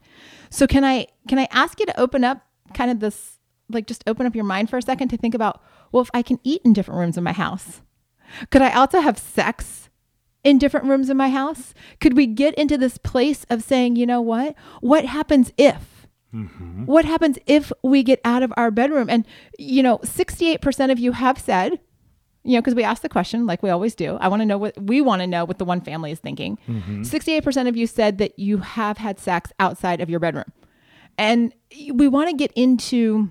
So 0.51 0.67
can 0.67 0.85
I 0.85 1.09
can 1.29 1.39
I 1.39 1.47
ask 1.51 1.79
you 1.79 1.87
to 1.87 2.01
open 2.01 2.25
up 2.25 2.47
kind 2.75 2.91
of 2.91 3.01
this 3.01 3.39
like 3.69 3.87
just 3.87 4.03
open 4.07 4.27
up 4.27 4.35
your 4.35 4.45
mind 4.45 4.71
for 4.71 4.79
a 4.79 4.83
second 4.83 5.09
to 5.09 5.17
think 5.17 5.35
about 5.35 5.63
well 5.93 6.03
if 6.03 6.11
I 6.15 6.23
can 6.23 6.41
eat 6.43 6.63
in 6.65 6.73
different 6.73 6.99
rooms 6.99 7.19
in 7.19 7.25
my 7.25 7.33
house. 7.33 7.83
Could 8.51 8.63
I 8.63 8.73
also 8.73 9.01
have 9.01 9.19
sex 9.19 9.89
in 10.45 10.59
different 10.59 10.87
rooms 10.87 11.11
in 11.11 11.17
my 11.17 11.29
house? 11.29 11.75
Could 12.01 12.17
we 12.17 12.27
get 12.27 12.55
into 12.55 12.79
this 12.79 12.99
place 12.99 13.45
of 13.51 13.63
saying, 13.63 13.97
you 13.97 14.07
know 14.07 14.21
what? 14.21 14.55
What 14.81 15.05
happens 15.05 15.53
if? 15.59 16.07
Mm-hmm. 16.35 16.85
What 16.85 17.05
happens 17.05 17.39
if 17.47 17.73
we 17.83 18.03
get 18.03 18.21
out 18.25 18.43
of 18.43 18.53
our 18.57 18.71
bedroom? 18.71 19.09
And, 19.09 19.27
you 19.59 19.83
know, 19.83 19.99
68% 19.99 20.93
of 20.93 20.99
you 20.99 21.13
have 21.13 21.39
said, 21.39 21.81
you 22.49 22.55
know, 22.55 22.63
because 22.63 22.75
we 22.75 22.83
asked 22.83 23.03
the 23.03 23.11
question 23.11 23.45
like 23.45 23.63
we 23.63 23.69
always 23.69 23.95
do. 23.95 24.17
I 24.23 24.29
want 24.29 24.41
to 24.41 24.47
know 24.47 24.57
what 24.57 24.81
we 24.83 25.03
want 25.03 25.21
to 25.21 25.27
know 25.27 25.45
what 25.45 25.59
the 25.59 25.67
one 25.67 25.83
family 25.83 26.11
is 26.11 26.19
thinking. 26.19 26.59
68% 26.67 27.69
of 27.69 27.77
you 27.77 27.87
said 27.87 28.17
that 28.19 28.39
you 28.39 28.57
have 28.59 28.97
had 28.97 29.19
sex 29.19 29.53
outside 29.61 30.01
of 30.01 30.09
your 30.09 30.19
bedroom. 30.19 30.51
And 31.19 31.55
we 31.93 32.09
want 32.09 32.31
to 32.31 32.37
get 32.37 32.51
into 32.53 33.31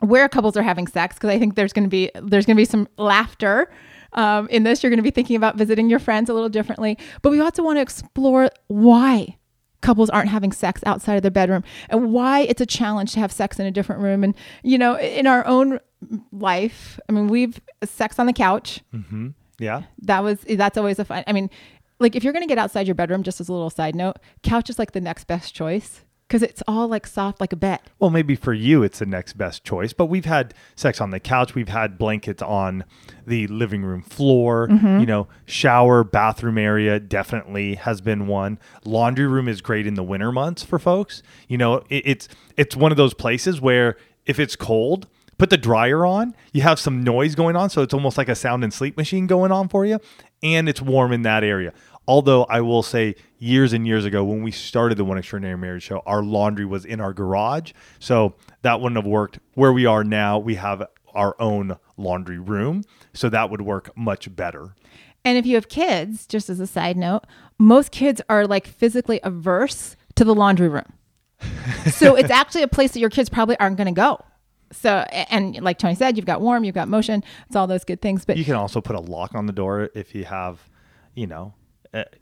where 0.00 0.28
couples 0.28 0.54
are 0.54 0.62
having 0.62 0.86
sex 0.86 1.14
because 1.14 1.30
I 1.30 1.38
think 1.38 1.54
there's 1.54 1.72
going 1.72 1.84
to 1.84 1.88
be 1.88 2.10
there's 2.14 2.44
going 2.44 2.56
to 2.56 2.60
be 2.60 2.66
some 2.66 2.88
laughter 2.98 3.70
um, 4.12 4.48
in 4.48 4.64
this. 4.64 4.82
You're 4.82 4.90
going 4.90 4.98
to 4.98 5.02
be 5.02 5.10
thinking 5.10 5.36
about 5.36 5.56
visiting 5.56 5.88
your 5.88 5.98
friends 5.98 6.28
a 6.28 6.34
little 6.34 6.50
differently, 6.50 6.98
but 7.22 7.30
we 7.30 7.40
also 7.40 7.62
want 7.62 7.78
to 7.78 7.80
explore 7.80 8.50
why 8.66 9.38
couples 9.80 10.10
aren't 10.10 10.28
having 10.28 10.52
sex 10.52 10.82
outside 10.84 11.14
of 11.14 11.22
their 11.22 11.30
bedroom 11.30 11.62
and 11.88 12.12
why 12.12 12.40
it's 12.40 12.60
a 12.60 12.66
challenge 12.66 13.12
to 13.12 13.20
have 13.20 13.32
sex 13.32 13.58
in 13.58 13.66
a 13.66 13.70
different 13.70 14.02
room. 14.02 14.22
And 14.22 14.34
you 14.62 14.76
know, 14.76 14.98
in 14.98 15.26
our 15.26 15.46
own 15.46 15.80
life, 16.32 16.98
I 17.08 17.12
mean, 17.12 17.28
we've 17.28 17.60
sex 17.84 18.18
on 18.18 18.26
the 18.26 18.32
couch. 18.32 18.80
Mm-hmm. 18.94 19.28
Yeah. 19.58 19.82
That 20.02 20.22
was 20.22 20.40
that's 20.40 20.76
always 20.76 20.98
a 20.98 21.04
fun. 21.04 21.24
I 21.26 21.32
mean, 21.32 21.50
like 21.98 22.14
if 22.14 22.24
you're 22.24 22.32
going 22.32 22.42
to 22.42 22.48
get 22.48 22.58
outside 22.58 22.86
your 22.86 22.94
bedroom, 22.94 23.22
just 23.22 23.40
as 23.40 23.48
a 23.48 23.52
little 23.52 23.70
side 23.70 23.94
note, 23.94 24.16
couch 24.42 24.68
is 24.70 24.78
like 24.78 24.92
the 24.92 25.00
next 25.00 25.24
best 25.24 25.54
choice 25.54 26.04
because 26.26 26.42
it's 26.42 26.62
all 26.66 26.88
like 26.88 27.06
soft 27.06 27.40
like 27.40 27.52
a 27.52 27.56
bed. 27.56 27.80
Well, 27.98 28.10
maybe 28.10 28.34
for 28.34 28.52
you 28.52 28.82
it's 28.82 28.98
the 28.98 29.06
next 29.06 29.34
best 29.34 29.64
choice, 29.64 29.92
but 29.92 30.06
we've 30.06 30.24
had 30.24 30.54
sex 30.74 31.00
on 31.00 31.10
the 31.10 31.20
couch, 31.20 31.54
we've 31.54 31.68
had 31.68 31.98
blankets 31.98 32.42
on 32.42 32.84
the 33.26 33.46
living 33.46 33.82
room 33.84 34.02
floor, 34.02 34.68
mm-hmm. 34.68 35.00
you 35.00 35.06
know, 35.06 35.28
shower, 35.46 36.04
bathroom 36.04 36.58
area 36.58 36.98
definitely 36.98 37.76
has 37.76 38.00
been 38.00 38.26
one. 38.26 38.58
Laundry 38.84 39.26
room 39.26 39.48
is 39.48 39.60
great 39.60 39.86
in 39.86 39.94
the 39.94 40.02
winter 40.02 40.32
months 40.32 40.62
for 40.62 40.78
folks. 40.78 41.22
You 41.48 41.58
know, 41.58 41.76
it, 41.88 42.02
it's 42.04 42.28
it's 42.56 42.76
one 42.76 42.90
of 42.90 42.98
those 42.98 43.14
places 43.14 43.60
where 43.60 43.96
if 44.26 44.40
it's 44.40 44.56
cold, 44.56 45.06
put 45.38 45.50
the 45.50 45.58
dryer 45.58 46.06
on, 46.06 46.34
you 46.52 46.62
have 46.62 46.78
some 46.78 47.02
noise 47.02 47.34
going 47.34 47.56
on, 47.56 47.70
so 47.70 47.82
it's 47.82 47.94
almost 47.94 48.18
like 48.18 48.28
a 48.28 48.34
sound 48.34 48.64
and 48.64 48.72
sleep 48.72 48.96
machine 48.96 49.26
going 49.26 49.52
on 49.52 49.68
for 49.68 49.84
you, 49.84 49.98
and 50.42 50.68
it's 50.68 50.80
warm 50.80 51.12
in 51.12 51.22
that 51.22 51.44
area. 51.44 51.72
Although 52.08 52.44
I 52.44 52.60
will 52.60 52.82
say, 52.82 53.16
years 53.38 53.72
and 53.72 53.86
years 53.86 54.04
ago, 54.04 54.22
when 54.24 54.42
we 54.42 54.52
started 54.52 54.96
the 54.96 55.04
One 55.04 55.18
Extraordinary 55.18 55.58
Marriage 55.58 55.82
Show, 55.82 56.02
our 56.06 56.22
laundry 56.22 56.64
was 56.64 56.84
in 56.84 57.00
our 57.00 57.12
garage. 57.12 57.72
So 57.98 58.34
that 58.62 58.80
wouldn't 58.80 58.96
have 58.96 59.06
worked. 59.06 59.40
Where 59.54 59.72
we 59.72 59.86
are 59.86 60.04
now, 60.04 60.38
we 60.38 60.54
have 60.54 60.86
our 61.14 61.34
own 61.40 61.76
laundry 61.96 62.38
room. 62.38 62.84
So 63.12 63.28
that 63.30 63.50
would 63.50 63.62
work 63.62 63.90
much 63.96 64.34
better. 64.34 64.76
And 65.24 65.36
if 65.36 65.46
you 65.46 65.56
have 65.56 65.68
kids, 65.68 66.26
just 66.26 66.48
as 66.48 66.60
a 66.60 66.66
side 66.66 66.96
note, 66.96 67.24
most 67.58 67.90
kids 67.90 68.20
are 68.28 68.46
like 68.46 68.66
physically 68.66 69.18
averse 69.24 69.96
to 70.14 70.24
the 70.24 70.34
laundry 70.34 70.68
room. 70.68 70.92
so 71.90 72.14
it's 72.14 72.30
actually 72.30 72.62
a 72.62 72.68
place 72.68 72.92
that 72.92 73.00
your 73.00 73.10
kids 73.10 73.28
probably 73.28 73.58
aren't 73.58 73.76
going 73.76 73.92
to 73.92 73.92
go. 73.92 74.20
So, 74.72 74.90
and 75.30 75.60
like 75.62 75.78
Tony 75.78 75.94
said, 75.94 76.16
you've 76.16 76.26
got 76.26 76.40
warm, 76.40 76.64
you've 76.64 76.74
got 76.74 76.88
motion, 76.88 77.22
it's 77.46 77.56
all 77.56 77.66
those 77.66 77.84
good 77.84 78.00
things. 78.02 78.24
But 78.24 78.36
You 78.36 78.44
can 78.44 78.54
also 78.54 78.80
put 78.80 78.96
a 78.96 79.00
lock 79.00 79.34
on 79.34 79.46
the 79.46 79.52
door 79.52 79.90
if 79.94 80.14
you 80.14 80.24
have, 80.24 80.68
you 81.14 81.26
know, 81.26 81.54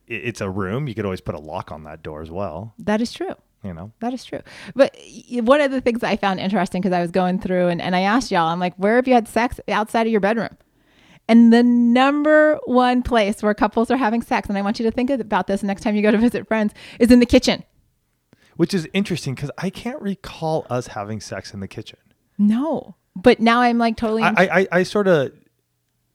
it's 0.07 0.41
a 0.41 0.49
room. 0.51 0.87
You 0.87 0.95
could 0.95 1.05
always 1.05 1.21
put 1.23 1.35
a 1.35 1.41
lock 1.41 1.73
on 1.73 1.85
that 1.85 2.03
door 2.03 2.21
as 2.23 2.31
well, 2.31 2.75
that 2.79 3.01
is 3.01 3.13
true. 3.13 3.35
you 3.63 3.73
know. 3.73 3.93
That 4.01 4.13
is 4.13 4.25
true. 4.25 4.41
But 4.77 4.97
one 5.31 5.61
of 5.61 5.71
the 5.71 5.81
things 5.81 6.03
I 6.03 6.17
found 6.17 6.39
interesting 6.39 6.83
because 6.83 6.95
I 6.95 7.01
was 7.01 7.11
going 7.11 7.41
through 7.41 7.69
and, 7.69 7.81
and 7.81 7.97
I 7.97 8.01
asked 8.01 8.31
y'all, 8.31 8.49
I'm 8.49 8.61
like, 8.61 8.75
where 8.77 8.97
have 8.97 9.09
you 9.09 9.15
had 9.15 9.27
sex 9.27 9.59
outside 9.69 10.07
of 10.07 10.13
your 10.13 10.21
bedroom? 10.21 10.57
And 11.27 11.51
the 11.51 11.63
number 11.63 12.61
one 12.67 13.03
place 13.03 13.43
where 13.43 13.55
couples 13.55 13.91
are 13.91 13.97
having 13.97 14.21
sex, 14.21 14.51
and 14.51 14.59
I 14.59 14.63
want 14.63 14.79
you 14.79 14.85
to 14.85 14.91
think 14.91 15.09
about 15.09 15.47
this 15.47 15.63
next 15.63 15.83
time 15.83 15.97
you 15.97 16.03
go 16.03 16.11
to 16.11 16.19
visit 16.29 16.47
friends, 16.47 16.75
is 17.01 17.11
in 17.11 17.21
the 17.21 17.27
kitchen. 17.27 17.65
Which 18.57 18.75
is 18.75 18.87
interesting 18.93 19.35
because 19.35 19.51
I 19.59 19.71
can't 19.71 20.01
recall 20.03 20.67
us 20.69 20.89
having 20.89 21.21
sex 21.21 21.55
in 21.55 21.61
the 21.61 21.67
kitchen. 21.67 21.99
No. 22.39 22.97
But 23.17 23.41
now 23.41 23.61
I'm 23.61 23.79
like 23.79 23.97
totally. 23.97 24.23
I, 24.23 24.29
I, 24.31 24.49
I- 24.61 24.69
I 24.73 24.83
sort 24.83 25.07
of, 25.09 25.33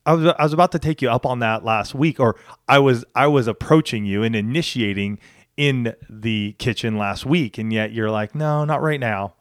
I 0.06 0.14
was, 0.14 0.34
I 0.38 0.42
was 0.42 0.52
about 0.52 0.72
to 0.72 0.78
take 0.78 1.02
you 1.02 1.10
up 1.10 1.24
on 1.26 1.38
that 1.40 1.64
last 1.64 1.94
week, 1.94 2.18
or 2.20 2.36
I 2.68 2.78
was, 2.78 3.04
I 3.14 3.26
was 3.26 3.46
approaching 3.46 4.04
you 4.04 4.22
and 4.22 4.34
initiating 4.34 5.18
in 5.56 5.94
the 6.08 6.54
kitchen 6.58 6.96
last 6.96 7.26
week, 7.26 7.58
and 7.58 7.72
yet 7.72 7.92
you're 7.92 8.10
like, 8.10 8.34
no, 8.34 8.64
not 8.64 8.80
right 8.82 9.00
now. 9.00 9.34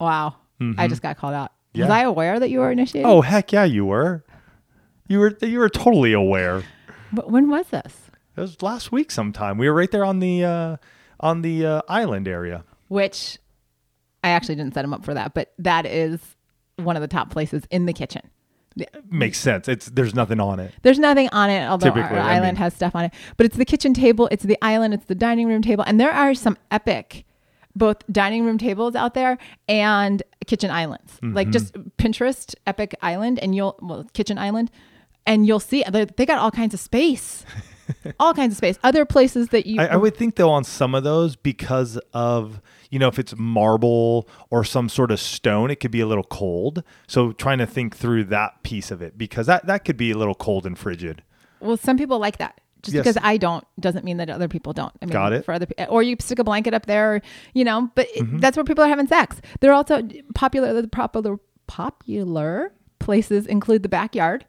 wow. 0.00 0.34
I 0.78 0.88
just 0.88 1.02
got 1.02 1.16
called 1.18 1.34
out. 1.34 1.52
Was 1.74 1.82
Mm-hmm. 1.84 1.92
I 1.92 2.02
aware 2.02 2.40
that 2.40 2.48
you 2.48 2.60
were 2.60 2.70
initiating? 2.70 3.10
Oh 3.10 3.20
heck 3.20 3.52
yeah, 3.52 3.64
you 3.64 3.84
were, 3.84 4.24
you 5.08 5.18
were, 5.18 5.36
you 5.42 5.58
were 5.58 5.68
totally 5.68 6.12
aware. 6.12 6.62
But 7.12 7.30
when 7.30 7.50
was 7.50 7.66
this? 7.68 8.10
It 8.36 8.40
was 8.40 8.62
last 8.62 8.90
week 8.92 9.10
sometime. 9.10 9.58
We 9.58 9.68
were 9.68 9.74
right 9.74 9.90
there 9.90 10.04
on 10.04 10.20
the, 10.20 10.44
uh, 10.44 10.76
on 11.20 11.42
the 11.42 11.66
uh, 11.66 11.82
island 11.88 12.26
area. 12.28 12.64
Which 12.88 13.38
I 14.24 14.30
actually 14.30 14.56
didn't 14.56 14.74
set 14.74 14.84
him 14.84 14.94
up 14.94 15.04
for 15.04 15.14
that, 15.14 15.34
but 15.34 15.52
that 15.58 15.86
is 15.86 16.18
one 16.76 16.96
of 16.96 17.02
the 17.02 17.08
top 17.08 17.30
places 17.30 17.64
in 17.70 17.86
the 17.86 17.92
kitchen. 17.92 18.22
Makes 19.08 19.38
sense. 19.38 19.68
It's 19.68 19.86
there's 19.86 20.14
nothing 20.14 20.40
on 20.40 20.58
it. 20.58 20.74
There's 20.82 20.98
nothing 20.98 21.28
on 21.30 21.48
it, 21.50 21.64
although 21.68 21.92
Typically, 21.92 22.18
our 22.18 22.24
I 22.24 22.36
island 22.36 22.56
mean- 22.56 22.62
has 22.62 22.74
stuff 22.74 22.96
on 22.96 23.04
it. 23.04 23.14
But 23.36 23.46
it's 23.46 23.56
the 23.56 23.64
kitchen 23.64 23.94
table, 23.94 24.28
it's 24.32 24.42
the 24.42 24.58
island, 24.62 24.94
it's 24.94 25.04
the 25.04 25.14
dining 25.14 25.46
room 25.46 25.62
table, 25.62 25.84
and 25.86 26.00
there 26.00 26.10
are 26.10 26.34
some 26.34 26.56
epic 26.72 27.24
both 27.76 27.98
dining 28.10 28.44
room 28.44 28.58
tables 28.58 28.94
out 28.94 29.14
there 29.14 29.36
and 29.68 30.22
kitchen 30.46 30.70
islands. 30.70 31.18
Like 31.22 31.48
mm-hmm. 31.48 31.52
just 31.52 31.74
Pinterest 31.98 32.54
Epic 32.66 32.94
Island 33.02 33.38
and 33.40 33.54
you'll 33.54 33.76
well 33.82 34.06
kitchen 34.12 34.38
island 34.38 34.70
and 35.26 35.46
you'll 35.46 35.60
see 35.60 35.84
they 35.90 36.26
got 36.26 36.38
all 36.38 36.50
kinds 36.50 36.74
of 36.74 36.80
space. 36.80 37.44
all 38.20 38.34
kinds 38.34 38.52
of 38.52 38.56
space. 38.58 38.78
Other 38.82 39.04
places 39.04 39.48
that 39.48 39.66
you 39.66 39.80
I, 39.80 39.86
I 39.86 39.96
would 39.96 40.16
think 40.16 40.36
though 40.36 40.50
on 40.50 40.64
some 40.64 40.94
of 40.94 41.04
those 41.04 41.36
because 41.36 41.98
of 42.12 42.60
you 42.90 42.98
know 42.98 43.08
if 43.08 43.18
it's 43.18 43.34
marble 43.36 44.28
or 44.50 44.64
some 44.64 44.88
sort 44.88 45.10
of 45.10 45.20
stone, 45.20 45.70
it 45.70 45.76
could 45.76 45.90
be 45.90 46.00
a 46.00 46.06
little 46.06 46.24
cold. 46.24 46.82
So 47.06 47.32
trying 47.32 47.58
to 47.58 47.66
think 47.66 47.96
through 47.96 48.24
that 48.24 48.62
piece 48.62 48.90
of 48.90 49.02
it 49.02 49.16
because 49.18 49.46
that 49.46 49.66
that 49.66 49.84
could 49.84 49.96
be 49.96 50.10
a 50.10 50.16
little 50.18 50.34
cold 50.34 50.66
and 50.66 50.78
frigid. 50.78 51.22
well 51.60 51.76
some 51.76 51.96
people 51.96 52.18
like 52.18 52.38
that. 52.38 52.60
Just 52.82 52.94
Yes. 52.96 53.04
because 53.04 53.18
I 53.22 53.38
don't 53.38 53.64
doesn't 53.80 54.04
mean 54.04 54.18
that 54.18 54.28
other 54.28 54.46
people 54.48 54.74
don't. 54.74 54.92
I 55.00 55.06
mean, 55.06 55.12
Got 55.14 55.32
it. 55.32 55.44
For 55.46 55.52
other 55.54 55.64
pe- 55.66 55.86
or 55.86 56.02
you 56.02 56.16
stick 56.20 56.38
a 56.38 56.44
blanket 56.44 56.74
up 56.74 56.84
there, 56.84 57.22
you 57.54 57.64
know. 57.64 57.90
But 57.94 58.08
it- 58.14 58.24
Mm-hmm. 58.24 58.38
that's 58.38 58.56
where 58.58 58.64
people 58.64 58.84
are 58.84 58.88
having 58.88 59.06
sex. 59.06 59.40
They're 59.60 59.72
also 59.72 60.06
popular. 60.34 60.72
The 60.80 60.86
popular 60.88 61.38
popular 61.66 62.72
places 62.98 63.46
include 63.46 63.82
the 63.82 63.88
backyard, 63.88 64.44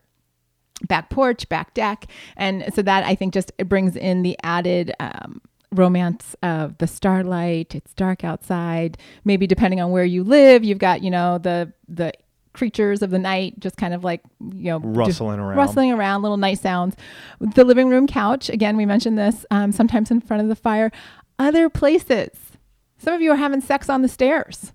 back 0.84 1.10
porch, 1.10 1.48
back 1.50 1.74
deck, 1.74 2.08
and 2.36 2.66
so 2.74 2.82
that 2.82 3.06
I 3.06 3.16
think 3.16 3.34
just 3.34 3.52
it 3.58 3.70
brings 3.70 3.96
in 3.96 4.22
the 4.24 4.38
added. 4.44 4.94
Um, 5.00 5.42
romance 5.72 6.38
of 6.42 6.78
the 6.78 6.88
starlight. 6.88 7.76
It's 7.76 7.94
dark 7.96 8.24
outside. 8.24 8.98
Maybe 9.26 9.46
depending 9.46 9.82
on 9.82 9.92
where 9.92 10.06
you 10.06 10.24
live 10.24 10.64
you've 10.64 10.78
got 10.78 11.02
you 11.02 11.12
know 11.12 11.38
the 11.38 11.74
the 11.90 12.14
creatures 12.54 13.02
of 13.02 13.10
the 13.10 13.20
night 13.20 13.60
just 13.60 13.76
kind 13.76 13.94
of 13.94 14.02
like 14.02 14.22
you 14.40 14.72
know 14.72 14.80
Rustling 14.80 15.40
around. 15.40 15.58
rustling 15.58 15.92
around 15.92 16.22
little 16.22 16.38
night 16.38 16.60
sounds. 16.60 16.96
The 17.42 17.66
living 17.66 17.90
room 17.90 18.08
couch 18.08 18.48
again 18.48 18.78
we 18.78 18.86
mentioned 18.86 19.18
this 19.18 19.46
um, 19.52 19.74
sometimes 19.74 20.12
in 20.12 20.22
front 20.22 20.44
of 20.44 20.48
the 20.48 20.56
fire. 20.56 20.92
Other 21.38 21.68
places. 21.68 22.30
Some 22.98 23.14
of 23.14 23.22
you 23.22 23.32
are 23.32 23.36
having 23.36 23.60
sex 23.60 23.90
on 23.90 24.02
the 24.02 24.08
stairs 24.08 24.72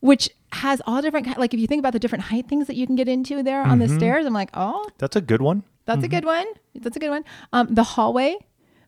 which 0.00 0.30
has 0.52 0.80
all 0.86 1.00
different 1.02 1.26
like 1.38 1.54
if 1.54 1.60
you 1.60 1.66
think 1.66 1.78
about 1.80 1.92
the 1.92 1.98
different 1.98 2.24
height 2.24 2.46
things 2.48 2.66
that 2.66 2.76
you 2.76 2.86
can 2.86 2.94
get 2.96 3.08
into 3.08 3.42
there 3.42 3.62
on 3.62 3.78
the 3.78 3.88
stairs 3.98 4.26
i'm 4.26 4.32
like 4.34 4.50
oh 4.54 4.86
That's 4.98 5.16
a 5.16 5.20
good 5.20 5.40
one. 5.42 5.64
that's 5.86 6.04
a 6.04 6.08
good 6.08 6.24
one. 6.24 6.46
That's 6.74 6.96
a 6.96 7.00
good 7.00 7.10
one. 7.10 7.24
Um, 7.52 7.68
the 7.74 7.82
hallway, 7.82 8.36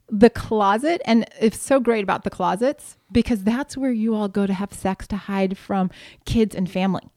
the 0.08 0.30
closet, 0.30 1.00
and 1.04 1.26
it's 1.40 1.58
so 1.60 1.80
great 1.80 2.02
about 2.04 2.24
the 2.24 2.30
closets 2.30 2.96
because 3.10 3.42
that's 3.44 3.76
where 3.76 3.90
you 3.92 4.14
all 4.14 4.28
go 4.28 4.46
to 4.46 4.52
have 4.54 4.72
sex 4.72 5.06
to 5.08 5.16
hide 5.16 5.56
from 5.58 5.90
kids 6.24 6.54
and 6.54 6.70
family. 6.70 7.08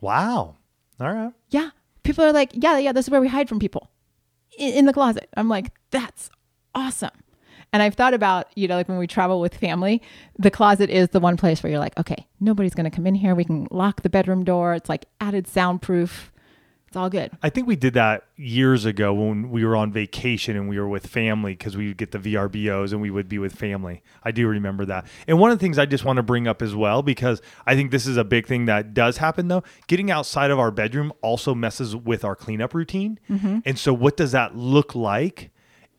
Wow. 0.00 0.56
All 1.00 1.12
right. 1.12 1.32
Yeah, 1.50 1.70
people 2.02 2.24
are 2.24 2.32
like, 2.32 2.50
yeah, 2.54 2.78
yeah, 2.78 2.92
this 2.92 3.06
is 3.06 3.10
where 3.10 3.20
we 3.20 3.28
hide 3.28 3.48
from 3.48 3.58
people 3.58 3.90
in, 4.58 4.72
in 4.74 4.84
the 4.86 4.92
closet. 4.92 5.28
I'm 5.36 5.48
like, 5.48 5.70
that's 5.90 6.30
awesome. 6.74 7.10
And 7.72 7.82
I've 7.82 7.94
thought 7.94 8.14
about, 8.14 8.48
you 8.56 8.66
know, 8.68 8.76
like 8.76 8.88
when 8.88 8.98
we 8.98 9.06
travel 9.06 9.40
with 9.40 9.56
family, 9.56 10.02
the 10.38 10.50
closet 10.50 10.90
is 10.90 11.10
the 11.10 11.20
one 11.20 11.36
place 11.36 11.62
where 11.62 11.70
you're 11.70 11.80
like, 11.80 11.98
okay, 11.98 12.26
nobody's 12.40 12.74
going 12.74 12.90
to 12.90 12.94
come 12.94 13.06
in 13.06 13.14
here. 13.14 13.34
We 13.34 13.44
can 13.44 13.68
lock 13.70 14.02
the 14.02 14.10
bedroom 14.10 14.44
door. 14.44 14.74
It's 14.74 14.88
like 14.88 15.06
added 15.20 15.46
soundproof. 15.46 16.32
It's 16.90 16.96
all 16.96 17.08
good. 17.08 17.30
I 17.40 17.50
think 17.50 17.68
we 17.68 17.76
did 17.76 17.94
that 17.94 18.24
years 18.34 18.84
ago 18.84 19.14
when 19.14 19.50
we 19.50 19.64
were 19.64 19.76
on 19.76 19.92
vacation 19.92 20.56
and 20.56 20.68
we 20.68 20.76
were 20.76 20.88
with 20.88 21.06
family 21.06 21.52
because 21.52 21.76
we 21.76 21.86
would 21.86 21.96
get 21.96 22.10
the 22.10 22.18
VRBOs 22.18 22.90
and 22.90 23.00
we 23.00 23.12
would 23.12 23.28
be 23.28 23.38
with 23.38 23.54
family. 23.54 24.02
I 24.24 24.32
do 24.32 24.48
remember 24.48 24.84
that. 24.86 25.06
And 25.28 25.38
one 25.38 25.52
of 25.52 25.58
the 25.60 25.62
things 25.62 25.78
I 25.78 25.86
just 25.86 26.04
want 26.04 26.16
to 26.16 26.24
bring 26.24 26.48
up 26.48 26.62
as 26.62 26.74
well, 26.74 27.02
because 27.02 27.40
I 27.64 27.76
think 27.76 27.92
this 27.92 28.08
is 28.08 28.16
a 28.16 28.24
big 28.24 28.48
thing 28.48 28.64
that 28.64 28.92
does 28.92 29.18
happen 29.18 29.46
though, 29.46 29.62
getting 29.86 30.10
outside 30.10 30.50
of 30.50 30.58
our 30.58 30.72
bedroom 30.72 31.12
also 31.22 31.54
messes 31.54 31.94
with 31.94 32.24
our 32.24 32.34
cleanup 32.34 32.74
routine. 32.74 33.20
Mm-hmm. 33.30 33.60
And 33.64 33.78
so, 33.78 33.94
what 33.94 34.16
does 34.16 34.32
that 34.32 34.56
look 34.56 34.96
like 34.96 35.52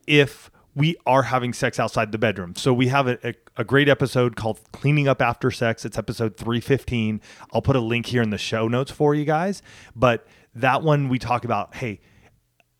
if 0.06 0.50
we 0.74 0.96
are 1.06 1.24
having 1.24 1.52
sex 1.52 1.78
outside 1.78 2.12
the 2.12 2.18
bedroom. 2.18 2.54
So 2.56 2.72
we 2.72 2.88
have 2.88 3.06
a, 3.06 3.28
a, 3.28 3.34
a 3.58 3.64
great 3.64 3.88
episode 3.88 4.36
called 4.36 4.60
Cleaning 4.72 5.06
Up 5.06 5.20
After 5.20 5.50
Sex. 5.50 5.84
It's 5.84 5.98
episode 5.98 6.36
315. 6.36 7.20
I'll 7.52 7.62
put 7.62 7.76
a 7.76 7.80
link 7.80 8.06
here 8.06 8.22
in 8.22 8.30
the 8.30 8.38
show 8.38 8.68
notes 8.68 8.90
for 8.90 9.14
you 9.14 9.24
guys. 9.24 9.62
But 9.94 10.26
that 10.54 10.82
one 10.82 11.08
we 11.08 11.18
talk 11.18 11.44
about, 11.44 11.74
hey, 11.74 12.00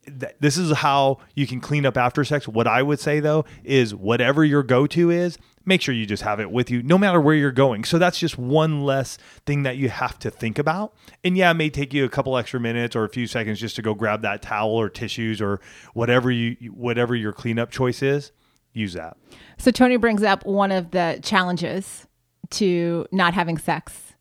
th- 0.07 0.35
this 0.41 0.57
is 0.57 0.73
how 0.73 1.19
you 1.35 1.47
can 1.47 1.61
clean 1.61 1.85
up 1.85 1.97
after 1.97 2.25
sex. 2.25 2.49
What 2.49 2.67
I 2.67 2.83
would 2.83 3.01
say 3.01 3.21
though 3.21 3.45
is 3.65 3.95
whatever 3.95 4.45
your 4.45 4.63
go 4.63 4.87
to 4.89 5.11
is, 5.11 5.39
make 5.65 5.81
sure 5.81 5.95
you 5.95 6.07
just 6.07 6.23
have 6.23 6.41
it 6.41 6.51
with 6.51 6.71
you 6.71 6.83
no 6.83 6.99
matter 6.99 7.21
where 7.21 7.35
you're 7.35 7.53
going. 7.53 7.85
So 7.85 7.99
that's 7.99 8.19
just 8.19 8.39
one 8.39 8.85
less 8.85 9.19
thing 9.47 9.63
that 9.63 9.77
you 9.77 9.89
have 9.89 10.19
to 10.21 10.31
think 10.31 10.59
about. 10.59 10.95
And 11.25 11.37
yeah, 11.37 11.51
it 11.51 11.55
may 11.55 11.71
take 11.71 11.93
you 11.93 12.05
a 12.05 12.09
couple 12.09 12.37
extra 12.37 12.61
minutes 12.61 12.97
or 12.97 13.05
a 13.05 13.09
few 13.09 13.27
seconds 13.27 13.61
just 13.61 13.77
to 13.77 13.83
go 13.83 13.95
grab 13.95 14.23
that 14.23 14.43
towel 14.43 14.71
or 14.71 14.89
tissues 14.89 15.41
or 15.41 15.61
whatever 15.95 16.31
you 16.31 16.57
whatever 16.73 17.15
your 17.15 17.33
cleanup 17.33 17.71
choice 17.71 18.03
is. 18.03 18.33
Use 18.73 18.95
that. 18.95 19.17
So 19.59 19.71
Tony 19.71 19.97
brings 19.97 20.23
up 20.23 20.47
one 20.47 20.73
of 20.73 20.93
the 20.93 21.21
challenges 21.23 22.07
to 22.51 23.07
not 23.13 23.35
having 23.35 23.59
sex 23.59 24.12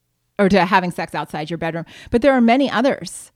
or 0.41 0.49
to 0.49 0.65
having 0.65 0.91
sex 0.91 1.13
outside 1.13 1.49
your 1.49 1.57
bedroom. 1.57 1.85
But 2.09 2.21
there 2.21 2.33
are 2.33 2.41
many 2.41 2.69
others 2.69 3.31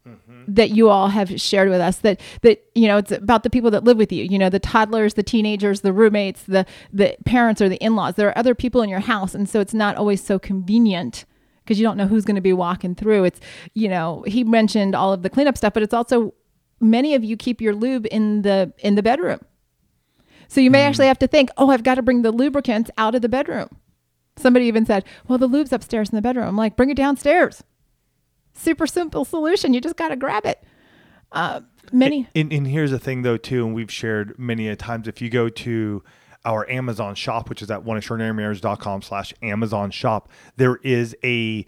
that 0.47 0.71
you 0.71 0.89
all 0.89 1.09
have 1.09 1.39
shared 1.39 1.69
with 1.69 1.79
us 1.79 1.97
that 1.97 2.19
that 2.41 2.63
you 2.73 2.87
know 2.87 2.97
it's 2.97 3.11
about 3.11 3.43
the 3.43 3.49
people 3.49 3.71
that 3.71 3.83
live 3.83 3.97
with 3.97 4.11
you. 4.11 4.23
You 4.23 4.39
know, 4.39 4.49
the 4.49 4.59
toddlers, 4.59 5.13
the 5.13 5.23
teenagers, 5.23 5.81
the 5.81 5.93
roommates, 5.93 6.43
the 6.43 6.65
the 6.91 7.15
parents 7.25 7.61
or 7.61 7.69
the 7.69 7.77
in-laws. 7.77 8.15
There 8.15 8.27
are 8.27 8.37
other 8.37 8.55
people 8.55 8.81
in 8.81 8.89
your 8.89 8.99
house 8.99 9.35
and 9.35 9.47
so 9.47 9.59
it's 9.59 9.73
not 9.73 9.95
always 9.95 10.23
so 10.23 10.39
convenient 10.39 11.25
because 11.63 11.79
you 11.79 11.85
don't 11.85 11.97
know 11.97 12.07
who's 12.07 12.25
going 12.25 12.35
to 12.35 12.41
be 12.41 12.53
walking 12.53 12.95
through. 12.95 13.25
It's 13.25 13.39
you 13.73 13.87
know, 13.87 14.23
he 14.27 14.43
mentioned 14.43 14.95
all 14.95 15.13
of 15.13 15.21
the 15.21 15.29
cleanup 15.29 15.57
stuff, 15.57 15.73
but 15.73 15.83
it's 15.83 15.93
also 15.93 16.33
many 16.79 17.13
of 17.15 17.23
you 17.23 17.37
keep 17.37 17.61
your 17.61 17.75
lube 17.75 18.07
in 18.11 18.41
the 18.41 18.73
in 18.79 18.95
the 18.95 19.03
bedroom. 19.03 19.39
So 20.47 20.61
you 20.61 20.71
may 20.71 20.83
hmm. 20.83 20.89
actually 20.89 21.07
have 21.07 21.19
to 21.19 21.27
think, 21.27 21.49
oh, 21.57 21.69
I've 21.69 21.83
got 21.83 21.95
to 21.95 22.01
bring 22.01 22.21
the 22.21 22.31
lubricants 22.31 22.91
out 22.97 23.15
of 23.15 23.21
the 23.21 23.29
bedroom. 23.29 23.69
Somebody 24.37 24.65
even 24.65 24.85
said, 24.85 25.05
well, 25.27 25.37
the 25.37 25.47
lube's 25.47 25.71
upstairs 25.71 26.09
in 26.09 26.15
the 26.15 26.21
bedroom. 26.21 26.47
I'm 26.47 26.57
like, 26.57 26.75
bring 26.75 26.89
it 26.89 26.97
downstairs. 26.97 27.63
Super 28.53 28.87
simple 28.87 29.25
solution. 29.25 29.73
You 29.73 29.81
just 29.81 29.95
got 29.95 30.09
to 30.09 30.15
grab 30.15 30.45
it. 30.45 30.63
Uh, 31.31 31.61
many. 31.91 32.27
And, 32.35 32.51
and 32.51 32.67
here's 32.67 32.91
the 32.91 32.99
thing 32.99 33.21
though 33.21 33.37
too, 33.37 33.65
and 33.65 33.75
we've 33.75 33.91
shared 33.91 34.37
many 34.37 34.67
a 34.67 34.75
times. 34.75 35.07
If 35.07 35.21
you 35.21 35.29
go 35.29 35.49
to 35.49 36.03
our 36.45 36.69
Amazon 36.69 37.15
shop, 37.15 37.49
which 37.49 37.61
is 37.61 37.71
at 37.71 37.83
oneextraordinarymarriage.com 37.83 39.01
slash 39.01 39.33
Amazon 39.41 39.91
shop, 39.91 40.29
there 40.57 40.77
is 40.77 41.15
a 41.23 41.65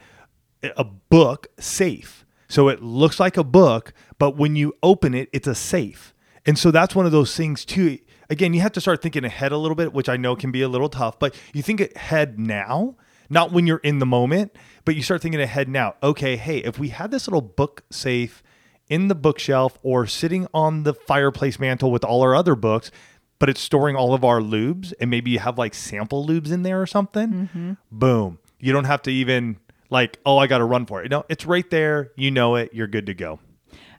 a 0.63 0.83
book 0.83 1.47
safe. 1.59 2.25
So 2.47 2.69
it 2.69 2.81
looks 2.81 3.19
like 3.19 3.38
a 3.38 3.43
book, 3.43 3.93
but 4.17 4.38
when 4.38 4.55
you 4.55 4.74
open 4.81 5.13
it, 5.13 5.29
it's 5.33 5.47
a 5.47 5.55
safe. 5.55 6.13
And 6.45 6.57
so 6.57 6.71
that's 6.71 6.95
one 6.95 7.05
of 7.05 7.12
those 7.12 7.36
things 7.36 7.65
too. 7.65 8.00
Again, 8.29 8.53
you 8.53 8.62
have 8.62 8.74
to 8.74 8.81
start 8.81 9.01
thinking 9.01 9.24
ahead 9.24 9.51
a 9.51 9.57
little 9.57 9.75
bit, 9.75 9.93
which 9.93 10.10
I 10.10 10.17
know 10.17 10.36
can 10.36 10.51
be 10.51 10.62
a 10.62 10.67
little 10.67 10.89
tough, 10.89 11.17
but 11.19 11.36
you 11.53 11.62
think 11.62 11.81
ahead 11.81 12.39
now, 12.39 12.96
not 13.29 13.51
when 13.51 13.67
you're 13.67 13.77
in 13.77 14.00
the 14.00 14.05
moment, 14.05 14.55
but 14.86 14.96
you 14.96 15.01
start 15.01 15.22
thinking 15.22 15.41
ahead 15.41 15.69
now. 15.69 15.96
Okay, 16.03 16.36
hey, 16.36 16.57
if 16.60 16.77
we 16.77 16.89
had 16.89 17.12
this 17.12 17.27
little 17.27 17.41
book 17.41 17.84
safe 17.89 18.43
in 18.89 19.07
the 19.07 19.15
bookshelf 19.15 19.77
or 19.81 20.07
sitting 20.07 20.48
on 20.53 20.84
the 20.84 20.93
fireplace 20.93 21.60
mantle 21.60 21.91
with 21.91 22.03
all 22.03 22.22
our 22.22 22.36
other 22.36 22.55
books, 22.55 22.91
but 23.39 23.50
it's 23.50 23.62
storing 23.62 23.96
all 23.96 24.13
of 24.13 24.24
our 24.24 24.39
lubes 24.39 24.93
and 25.00 25.10
maybe 25.10 25.31
you 25.31 25.39
have 25.39 25.57
like 25.57 25.74
sample 25.74 26.25
lubes 26.25 26.51
in 26.51 26.63
there 26.63 26.81
or 26.81 26.88
something, 26.88 27.29
mm-hmm. 27.29 27.74
boom. 27.91 28.39
You 28.60 28.74
don't 28.74 28.86
have 28.86 29.03
to 29.03 29.12
even 29.12 29.57
like, 29.89 30.19
oh, 30.25 30.38
I 30.38 30.48
got 30.48 30.57
to 30.57 30.65
run 30.65 30.86
for 30.86 31.03
it. 31.03 31.12
No, 31.12 31.24
it's 31.29 31.46
right 31.46 31.69
there. 31.69 32.12
You 32.15 32.31
know 32.31 32.55
it. 32.55 32.74
You're 32.74 32.88
good 32.88 33.05
to 33.05 33.13
go. 33.13 33.39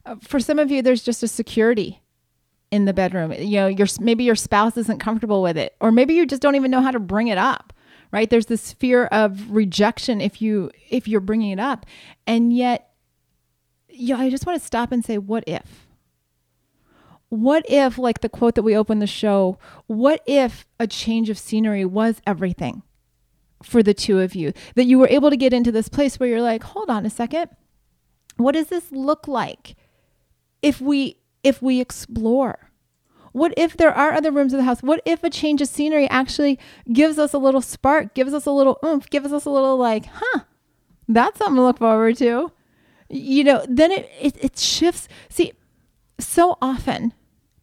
Uh, 0.04 0.16
for 0.20 0.40
some 0.40 0.58
of 0.58 0.70
you, 0.70 0.82
there's 0.82 1.02
just 1.02 1.22
a 1.22 1.28
security 1.28 2.00
in 2.70 2.84
the 2.84 2.92
bedroom. 2.92 3.32
You 3.32 3.56
know, 3.56 3.66
your 3.66 3.86
maybe 4.00 4.24
your 4.24 4.34
spouse 4.34 4.76
isn't 4.76 4.98
comfortable 4.98 5.42
with 5.42 5.56
it, 5.56 5.74
or 5.80 5.92
maybe 5.92 6.14
you 6.14 6.26
just 6.26 6.42
don't 6.42 6.56
even 6.56 6.70
know 6.70 6.82
how 6.82 6.90
to 6.90 7.00
bring 7.00 7.28
it 7.28 7.38
up. 7.38 7.72
Right? 8.10 8.30
There's 8.30 8.46
this 8.46 8.72
fear 8.72 9.04
of 9.06 9.50
rejection 9.50 10.20
if 10.20 10.40
you 10.40 10.70
if 10.90 11.06
you're 11.06 11.20
bringing 11.20 11.50
it 11.50 11.60
up, 11.60 11.84
and 12.26 12.56
yet, 12.56 12.90
you 13.88 14.16
know, 14.16 14.22
I 14.22 14.30
just 14.30 14.46
want 14.46 14.58
to 14.60 14.66
stop 14.66 14.92
and 14.92 15.04
say, 15.04 15.18
what 15.18 15.44
if? 15.46 15.86
What 17.28 17.66
if, 17.68 17.98
like 17.98 18.22
the 18.22 18.30
quote 18.30 18.54
that 18.54 18.62
we 18.62 18.74
opened 18.74 19.02
the 19.02 19.06
show, 19.06 19.58
what 19.86 20.22
if 20.26 20.66
a 20.80 20.86
change 20.86 21.28
of 21.28 21.38
scenery 21.38 21.84
was 21.84 22.22
everything 22.26 22.82
for 23.62 23.82
the 23.82 23.92
two 23.92 24.20
of 24.20 24.34
you? 24.34 24.54
That 24.76 24.86
you 24.86 24.98
were 24.98 25.08
able 25.08 25.28
to 25.28 25.36
get 25.36 25.52
into 25.52 25.70
this 25.70 25.90
place 25.90 26.18
where 26.18 26.28
you're 26.28 26.40
like, 26.40 26.62
hold 26.62 26.88
on 26.88 27.04
a 27.04 27.10
second. 27.10 27.50
What 28.38 28.52
does 28.52 28.68
this 28.68 28.90
look 28.90 29.28
like 29.28 29.76
if 30.62 30.80
we 30.80 31.18
if 31.42 31.62
we 31.62 31.80
explore? 31.80 32.70
What 33.32 33.54
if 33.56 33.76
there 33.76 33.92
are 33.92 34.12
other 34.12 34.30
rooms 34.30 34.52
of 34.52 34.58
the 34.58 34.64
house? 34.64 34.82
What 34.82 35.02
if 35.04 35.22
a 35.22 35.30
change 35.30 35.60
of 35.60 35.68
scenery 35.68 36.08
actually 36.08 36.58
gives 36.92 37.18
us 37.18 37.32
a 37.32 37.38
little 37.38 37.60
spark, 37.60 38.14
gives 38.14 38.34
us 38.34 38.46
a 38.46 38.50
little 38.50 38.78
oomph, 38.84 39.08
gives 39.10 39.32
us 39.32 39.44
a 39.44 39.50
little 39.50 39.76
like, 39.76 40.06
huh, 40.06 40.40
that's 41.06 41.38
something 41.38 41.56
to 41.56 41.62
look 41.62 41.78
forward 41.78 42.16
to. 42.18 42.52
You 43.08 43.44
know, 43.44 43.64
then 43.68 43.92
it, 43.92 44.10
it, 44.20 44.44
it 44.44 44.58
shifts. 44.58 45.08
See, 45.28 45.52
so 46.18 46.58
often 46.60 47.14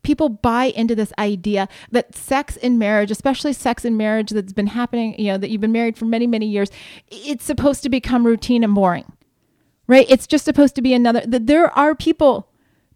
people 0.01 0.29
buy 0.29 0.65
into 0.65 0.95
this 0.95 1.11
idea 1.17 1.67
that 1.91 2.15
sex 2.15 2.57
in 2.57 2.77
marriage, 2.77 3.11
especially 3.11 3.53
sex 3.53 3.83
in 3.83 3.97
marriage 3.97 4.29
that's 4.29 4.53
been 4.53 4.67
happening, 4.67 5.19
you 5.19 5.31
know, 5.31 5.37
that 5.37 5.49
you've 5.49 5.61
been 5.61 5.71
married 5.71 5.97
for 5.97 6.05
many, 6.05 6.27
many 6.27 6.45
years, 6.45 6.69
it's 7.07 7.43
supposed 7.43 7.83
to 7.83 7.89
become 7.89 8.25
routine 8.25 8.63
and 8.63 8.75
boring, 8.75 9.11
right? 9.87 10.05
It's 10.07 10.27
just 10.27 10.45
supposed 10.45 10.75
to 10.75 10.81
be 10.81 10.93
another, 10.93 11.21
that 11.25 11.47
there 11.47 11.75
are 11.77 11.95
people 11.95 12.47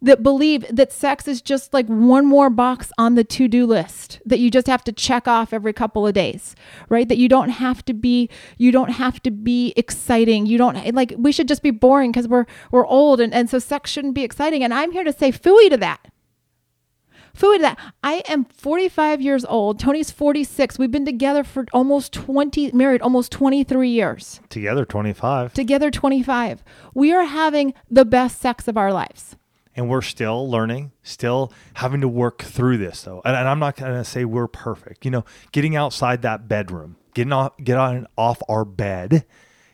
that 0.02 0.22
believe 0.22 0.64
that 0.70 0.92
sex 0.92 1.28
is 1.28 1.42
just 1.42 1.74
like 1.74 1.86
one 1.86 2.26
more 2.26 2.50
box 2.50 2.90
on 2.98 3.14
the 3.14 3.24
to-do 3.24 3.66
list 3.66 4.20
that 4.24 4.38
you 4.38 4.50
just 4.50 4.66
have 4.66 4.82
to 4.84 4.92
check 4.92 5.28
off 5.28 5.52
every 5.52 5.72
couple 5.72 6.06
of 6.06 6.14
days 6.14 6.54
right? 6.88 7.08
That 7.08 7.18
you 7.18 7.28
don't 7.28 7.50
have 7.50 7.84
to 7.86 7.94
be 7.94 8.28
you 8.58 8.72
don't 8.72 8.90
have 8.90 9.22
to 9.22 9.30
be 9.30 9.72
exciting. 9.76 10.46
You 10.46 10.58
don't 10.58 10.94
like 10.94 11.14
we 11.16 11.32
should 11.32 11.48
just 11.48 11.62
be 11.62 11.70
boring 11.70 12.12
because 12.12 12.28
we're 12.28 12.46
we're 12.70 12.86
old 12.86 13.20
and, 13.20 13.32
and 13.34 13.50
so 13.50 13.58
sex 13.58 13.90
shouldn't 13.90 14.14
be 14.14 14.24
exciting. 14.24 14.62
And 14.62 14.72
i'm 14.74 14.92
here 14.92 15.04
to 15.04 15.12
say 15.12 15.32
fooey 15.32 15.70
to 15.70 15.76
that. 15.78 16.06
Fooey 17.36 17.56
to 17.56 17.62
that. 17.62 17.78
I 18.02 18.22
am 18.28 18.44
45 18.44 19.20
years 19.20 19.44
old. 19.44 19.78
Tony's 19.78 20.10
46 20.10 20.78
we've 20.78 20.90
been 20.90 21.06
together 21.06 21.44
for 21.44 21.66
almost 21.72 22.12
20 22.12 22.72
married 22.72 23.02
almost 23.02 23.32
23 23.32 23.88
years. 23.88 24.40
Together 24.48 24.84
25. 24.84 25.54
together 25.54 25.90
25 25.90 26.64
we 26.94 27.12
are 27.12 27.24
having 27.24 27.74
the 27.90 28.04
best 28.04 28.40
sex 28.40 28.66
of 28.68 28.76
our 28.76 28.92
lives 28.92 29.36
and 29.80 29.88
we're 29.88 30.02
still 30.02 30.48
learning, 30.48 30.92
still 31.02 31.52
having 31.74 32.02
to 32.02 32.08
work 32.08 32.42
through 32.42 32.76
this 32.76 33.02
though. 33.02 33.22
And, 33.24 33.34
and 33.34 33.48
I'm 33.48 33.58
not 33.58 33.76
going 33.76 33.94
to 33.94 34.04
say 34.04 34.24
we're 34.26 34.46
perfect. 34.46 35.04
You 35.06 35.10
know, 35.10 35.24
getting 35.52 35.74
outside 35.74 36.20
that 36.22 36.46
bedroom, 36.46 36.96
getting 37.14 37.32
off, 37.32 37.56
get 37.56 37.78
on 37.78 38.06
off 38.16 38.42
our 38.48 38.64
bed. 38.66 39.24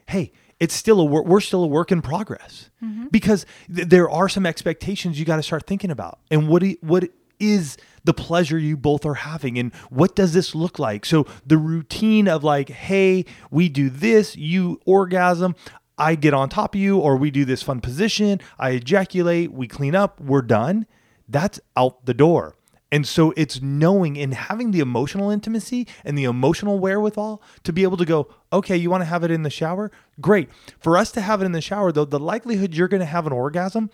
Hey, 0.07 0.33
it's 0.61 0.75
still 0.75 1.01
a 1.01 1.05
work. 1.05 1.27
We're 1.27 1.41
still 1.41 1.65
a 1.65 1.67
work 1.67 1.91
in 1.91 2.01
progress 2.03 2.71
mm-hmm. 2.83 3.09
because 3.09 3.45
th- 3.75 3.89
there 3.89 4.09
are 4.09 4.29
some 4.29 4.47
expectations 4.47 5.19
you 5.19 5.25
got 5.27 5.37
to 5.37 5.43
start 5.43 5.67
thinking 5.67 5.91
about. 5.91 6.21
And 6.31 6.49
what 6.49 6.63
i- 6.63 6.79
what 6.81 7.11
is 7.39 7.77
the 8.05 8.15
pleasure 8.15 8.59
you 8.59 8.77
both 8.77 9.05
are 9.05 9.15
having, 9.15 9.59
and 9.59 9.75
what 9.91 10.15
does 10.15 10.33
this 10.33 10.55
look 10.55 10.79
like? 10.79 11.05
So 11.05 11.27
the 11.45 11.59
routine 11.59 12.29
of 12.29 12.45
like, 12.45 12.71
hey, 12.71 13.27
we 13.51 13.69
do 13.69 13.91
this, 13.91 14.37
you 14.37 14.81
orgasm. 14.87 15.55
I 15.99 16.15
get 16.15 16.35
on 16.35 16.49
top 16.49 16.75
of 16.75 16.81
you, 16.81 16.99
or 16.99 17.17
we 17.17 17.31
do 17.31 17.45
this 17.45 17.63
fun 17.63 17.81
position, 17.81 18.41
I 18.59 18.71
ejaculate, 18.71 19.53
we 19.53 19.67
clean 19.67 19.95
up, 19.95 20.21
we're 20.21 20.43
done. 20.43 20.87
That's 21.29 21.59
out 21.77 22.05
the 22.07 22.15
door. 22.15 22.55
And 22.93 23.07
so 23.07 23.33
it's 23.37 23.61
knowing 23.61 24.17
and 24.17 24.33
having 24.33 24.71
the 24.71 24.81
emotional 24.81 25.31
intimacy 25.31 25.89
and 26.05 26.17
the 26.17 26.25
emotional 26.25 26.79
wherewithal 26.79 27.43
to 27.65 27.73
be 27.73 27.83
able 27.83 27.97
to 27.97 28.05
go, 28.05 28.29
okay, 28.53 28.77
you 28.77 28.91
want 28.91 29.01
to 29.01 29.07
have 29.07 29.25
it 29.25 29.31
in 29.31 29.43
the 29.43 29.51
shower? 29.51 29.91
Great. 30.21 30.51
For 30.79 30.97
us 30.97 31.11
to 31.13 31.21
have 31.21 31.43
it 31.43 31.47
in 31.47 31.53
the 31.53 31.61
shower, 31.61 31.91
though, 31.91 32.05
the 32.05 32.21
likelihood 32.21 32.75
you're 32.75 32.89
going 32.89 33.01
to 33.01 33.07
have 33.07 33.27
an 33.27 33.33
orgasm, 33.33 33.91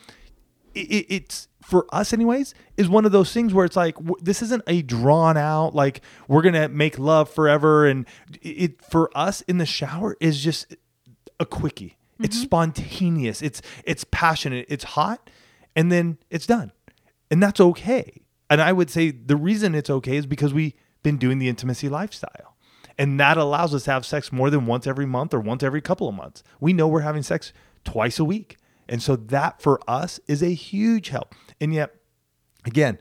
it's 0.75 1.49
for 1.63 1.87
us, 1.93 2.13
anyways, 2.13 2.55
is 2.77 2.89
one 2.89 3.05
of 3.05 3.13
those 3.13 3.33
things 3.33 3.55
where 3.55 3.65
it's 3.65 3.77
like, 3.77 3.97
this 4.21 4.43
isn't 4.43 4.63
a 4.67 4.83
drawn 4.83 5.37
out, 5.37 5.75
like, 5.75 6.03
we're 6.29 6.43
going 6.43 6.55
to 6.55 6.69
make 6.69 6.99
love 6.99 7.31
forever. 7.31 7.87
And 7.87 8.07
it, 8.43 8.83
for 8.83 9.11
us 9.17 9.41
in 9.43 9.59
the 9.59 9.67
shower, 9.67 10.17
is 10.21 10.43
just 10.43 10.77
a 11.43 11.47
quickie. 11.47 11.99
It's 12.21 12.37
mm-hmm. 12.37 12.45
spontaneous. 12.45 13.43
It's 13.43 13.61
it's 13.85 14.05
passionate. 14.05 14.67
It's 14.69 14.85
hot, 14.85 15.29
and 15.77 15.93
then 15.93 16.19
it's 16.31 16.47
done, 16.47 16.73
and 17.31 17.43
that's 17.43 17.61
okay. 17.61 18.23
And 18.49 18.63
I 18.63 18.73
would 18.73 18.91
say 18.91 19.11
the 19.11 19.37
reason 19.37 19.75
it's 19.75 19.91
okay 19.91 20.17
is 20.17 20.27
because 20.27 20.55
we've 20.55 20.75
been 21.03 21.19
doing 21.19 21.39
the 21.39 21.49
intimacy 21.49 21.89
lifestyle, 21.89 22.57
and 22.97 23.19
that 23.21 23.37
allows 23.37 23.75
us 23.75 23.85
to 23.85 23.93
have 23.93 24.07
sex 24.07 24.33
more 24.33 24.51
than 24.51 24.67
once 24.67 24.87
every 24.87 25.07
month 25.07 25.35
or 25.35 25.41
once 25.41 25.63
every 25.63 25.81
couple 25.81 26.09
of 26.09 26.15
months. 26.15 26.43
We 26.61 26.73
know 26.73 26.89
we're 26.89 27.01
having 27.01 27.23
sex 27.23 27.53
twice 27.85 28.19
a 28.19 28.25
week, 28.25 28.57
and 28.89 29.03
so 29.03 29.17
that 29.17 29.61
for 29.61 29.81
us 29.89 30.21
is 30.27 30.43
a 30.43 30.55
huge 30.55 31.09
help. 31.09 31.35
And 31.61 31.75
yet, 31.75 31.95
again 32.65 32.99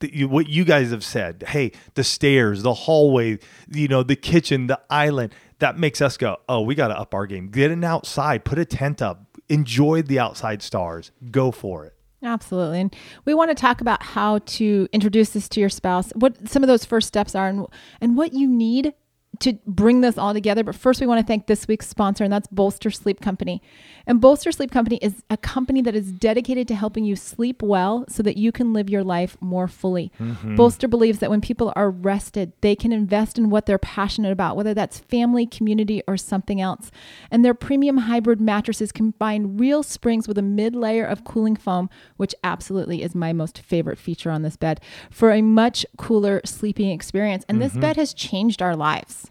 the, 0.00 0.14
you, 0.14 0.28
what 0.28 0.48
you 0.48 0.64
guys 0.64 0.90
have 0.90 1.04
said 1.04 1.44
hey 1.48 1.72
the 1.94 2.04
stairs 2.04 2.62
the 2.62 2.74
hallway 2.74 3.38
you 3.70 3.88
know 3.88 4.02
the 4.02 4.16
kitchen 4.16 4.66
the 4.66 4.80
island 4.90 5.34
that 5.58 5.78
makes 5.78 6.00
us 6.00 6.16
go 6.16 6.36
oh 6.48 6.60
we 6.60 6.74
got 6.74 6.88
to 6.88 6.98
up 6.98 7.14
our 7.14 7.26
game 7.26 7.48
get 7.48 7.70
an 7.70 7.84
outside 7.84 8.44
put 8.44 8.58
a 8.58 8.64
tent 8.64 9.00
up 9.00 9.38
enjoy 9.48 10.02
the 10.02 10.18
outside 10.18 10.62
stars 10.62 11.10
go 11.30 11.50
for 11.50 11.84
it 11.84 11.92
Absolutely. 12.22 12.80
And 12.80 12.96
we 13.24 13.34
want 13.34 13.50
to 13.50 13.54
talk 13.54 13.80
about 13.80 14.02
how 14.02 14.38
to 14.38 14.88
introduce 14.92 15.30
this 15.30 15.48
to 15.50 15.60
your 15.60 15.68
spouse, 15.68 16.10
what 16.16 16.48
some 16.48 16.62
of 16.62 16.66
those 16.66 16.84
first 16.84 17.06
steps 17.06 17.34
are, 17.34 17.46
and, 17.46 17.66
and 18.00 18.16
what 18.16 18.32
you 18.32 18.48
need 18.48 18.94
to 19.40 19.54
bring 19.66 20.00
this 20.00 20.18
all 20.18 20.32
together. 20.32 20.64
But 20.64 20.74
first, 20.74 21.00
we 21.00 21.06
want 21.06 21.20
to 21.20 21.26
thank 21.26 21.46
this 21.46 21.68
week's 21.68 21.88
sponsor, 21.88 22.24
and 22.24 22.32
that's 22.32 22.48
Bolster 22.48 22.90
Sleep 22.90 23.20
Company. 23.20 23.62
And 24.06 24.20
Bolster 24.20 24.52
Sleep 24.52 24.70
Company 24.70 24.98
is 25.02 25.22
a 25.30 25.36
company 25.36 25.82
that 25.82 25.96
is 25.96 26.12
dedicated 26.12 26.68
to 26.68 26.74
helping 26.74 27.04
you 27.04 27.16
sleep 27.16 27.62
well 27.62 28.04
so 28.08 28.22
that 28.22 28.36
you 28.36 28.52
can 28.52 28.72
live 28.72 28.88
your 28.88 29.02
life 29.02 29.36
more 29.40 29.66
fully. 29.66 30.12
Mm-hmm. 30.20 30.56
Bolster 30.56 30.86
believes 30.86 31.18
that 31.18 31.30
when 31.30 31.40
people 31.40 31.72
are 31.74 31.90
rested, 31.90 32.52
they 32.60 32.76
can 32.76 32.92
invest 32.92 33.36
in 33.36 33.50
what 33.50 33.66
they're 33.66 33.78
passionate 33.78 34.32
about, 34.32 34.56
whether 34.56 34.74
that's 34.74 34.98
family, 34.98 35.46
community, 35.46 36.02
or 36.06 36.16
something 36.16 36.60
else. 36.60 36.90
And 37.30 37.44
their 37.44 37.54
premium 37.54 37.98
hybrid 37.98 38.40
mattresses 38.40 38.92
combine 38.92 39.56
real 39.56 39.82
springs 39.82 40.28
with 40.28 40.38
a 40.38 40.42
mid 40.42 40.76
layer 40.76 41.04
of 41.04 41.24
cooling 41.24 41.56
foam, 41.56 41.90
which 42.16 42.34
absolutely 42.44 43.02
is 43.02 43.14
my 43.14 43.32
most 43.32 43.58
favorite 43.58 43.98
feature 43.98 44.30
on 44.30 44.42
this 44.42 44.56
bed, 44.56 44.80
for 45.10 45.32
a 45.32 45.42
much 45.42 45.84
cooler 45.96 46.40
sleeping 46.44 46.90
experience. 46.90 47.44
And 47.48 47.60
this 47.60 47.72
mm-hmm. 47.72 47.80
bed 47.80 47.96
has 47.96 48.14
changed 48.14 48.62
our 48.62 48.76
lives. 48.76 49.25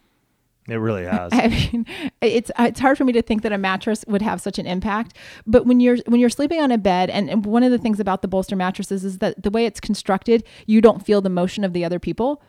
It 0.68 0.76
really 0.76 1.06
has 1.06 1.32
I 1.34 1.48
mean, 1.48 1.86
it's 2.22 2.52
uh, 2.60 2.66
it's 2.68 2.80
hard 2.80 2.98
for 2.98 3.04
me 3.06 3.14
to 3.14 3.22
think 3.22 3.44
that 3.44 3.52
a 3.52 3.58
mattress 3.58 4.04
would 4.08 4.22
have 4.22 4.42
such 4.42 4.58
an 4.60 4.66
impact. 4.66 5.16
But 5.46 5.66
when 5.66 5.80
you're 5.80 5.98
when 6.08 6.20
you're 6.20 6.30
sleeping 6.30 6.60
on 6.62 6.72
a 6.72 6.78
bed, 6.78 7.10
and, 7.10 7.30
and 7.30 7.46
one 7.46 7.64
of 7.64 7.72
the 7.72 7.78
things 7.78 8.00
about 8.00 8.22
the 8.22 8.28
bolster 8.28 8.56
mattresses 8.56 9.06
is 9.06 9.20
that 9.20 9.42
the 9.42 9.50
way 9.50 9.66
it's 9.66 9.80
constructed, 9.80 10.44
you 10.66 10.82
don't 10.82 11.06
feel 11.06 11.22
the 11.22 11.30
motion 11.30 11.64
of 11.64 11.74
the 11.74 11.86
other 11.86 12.00
people. 12.00 12.42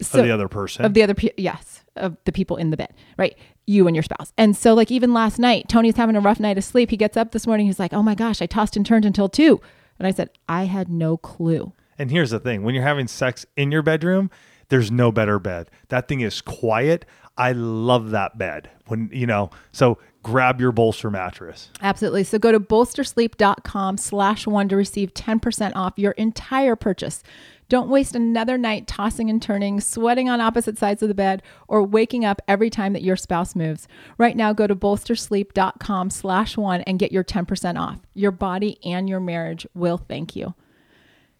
So, 0.00 0.18
of 0.18 0.24
the 0.24 0.32
other 0.32 0.48
person 0.48 0.84
of 0.84 0.94
the 0.94 1.02
other 1.04 1.14
pe- 1.14 1.30
yes 1.36 1.84
of 1.94 2.16
the 2.24 2.32
people 2.32 2.56
in 2.56 2.70
the 2.70 2.76
bed 2.76 2.92
right 3.18 3.36
you 3.66 3.86
and 3.86 3.94
your 3.94 4.02
spouse 4.02 4.32
and 4.36 4.56
so 4.56 4.74
like 4.74 4.90
even 4.90 5.12
last 5.12 5.38
night 5.38 5.68
tony's 5.68 5.96
having 5.96 6.16
a 6.16 6.20
rough 6.20 6.40
night 6.40 6.58
of 6.58 6.64
sleep 6.64 6.90
he 6.90 6.96
gets 6.96 7.16
up 7.16 7.30
this 7.30 7.46
morning 7.46 7.66
he's 7.66 7.78
like 7.78 7.92
oh 7.92 8.02
my 8.02 8.14
gosh 8.16 8.42
i 8.42 8.46
tossed 8.46 8.74
and 8.76 8.84
turned 8.84 9.04
until 9.04 9.28
two 9.28 9.60
and 10.00 10.08
i 10.08 10.10
said 10.10 10.30
i 10.48 10.64
had 10.64 10.88
no 10.88 11.16
clue 11.18 11.72
And 11.98 12.10
here's 12.10 12.30
the 12.30 12.40
thing 12.40 12.64
when 12.64 12.74
you're 12.74 12.82
having 12.82 13.06
sex 13.06 13.46
in 13.56 13.70
your 13.70 13.82
bedroom, 13.82 14.28
there's 14.70 14.90
no 14.90 15.12
better 15.12 15.38
bed. 15.38 15.70
That 15.88 16.08
thing 16.08 16.20
is 16.22 16.40
quiet. 16.40 17.04
I 17.36 17.52
love 17.52 18.10
that 18.10 18.38
bed. 18.38 18.70
When, 18.86 19.10
you 19.12 19.26
know, 19.26 19.50
so 19.72 19.98
grab 20.22 20.60
your 20.60 20.72
bolster 20.72 21.10
mattress. 21.10 21.70
Absolutely. 21.80 22.24
So 22.24 22.38
go 22.38 22.52
to 22.52 22.60
bolstersleep.com 22.60 23.96
slash 23.96 24.46
one 24.46 24.68
to 24.68 24.76
receive 24.76 25.14
10% 25.14 25.72
off 25.74 25.94
your 25.96 26.12
entire 26.12 26.76
purchase. 26.76 27.22
Don't 27.68 27.88
waste 27.88 28.14
another 28.14 28.58
night 28.58 28.86
tossing 28.86 29.30
and 29.30 29.40
turning, 29.40 29.80
sweating 29.80 30.28
on 30.28 30.42
opposite 30.42 30.76
sides 30.76 31.02
of 31.02 31.08
the 31.08 31.14
bed, 31.14 31.42
or 31.68 31.82
waking 31.82 32.22
up 32.22 32.42
every 32.46 32.68
time 32.68 32.92
that 32.92 33.02
your 33.02 33.16
spouse 33.16 33.56
moves. 33.56 33.88
Right 34.18 34.36
now, 34.36 34.52
go 34.52 34.66
to 34.66 34.76
bolstersleep.com 34.76 36.10
slash 36.10 36.56
one 36.58 36.82
and 36.82 36.98
get 36.98 37.12
your 37.12 37.24
10% 37.24 37.80
off. 37.80 38.00
Your 38.12 38.30
body 38.30 38.78
and 38.84 39.08
your 39.08 39.20
marriage 39.20 39.66
will 39.74 39.96
thank 39.96 40.36
you. 40.36 40.54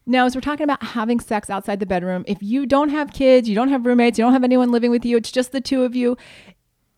Now, 0.04 0.26
as 0.26 0.34
we're 0.34 0.40
talking 0.40 0.64
about 0.64 0.82
having 0.82 1.20
sex 1.20 1.48
outside 1.48 1.80
the 1.80 1.86
bedroom, 1.86 2.24
if 2.26 2.42
you 2.42 2.66
don't 2.66 2.88
have 2.88 3.12
kids, 3.12 3.48
you 3.48 3.54
don't 3.54 3.68
have 3.68 3.86
roommates, 3.86 4.18
you 4.18 4.24
don't 4.24 4.32
have 4.32 4.44
anyone 4.44 4.72
living 4.72 4.90
with 4.90 5.04
you, 5.04 5.16
it's 5.16 5.30
just 5.30 5.52
the 5.52 5.60
two 5.60 5.84
of 5.84 5.94
you, 5.94 6.16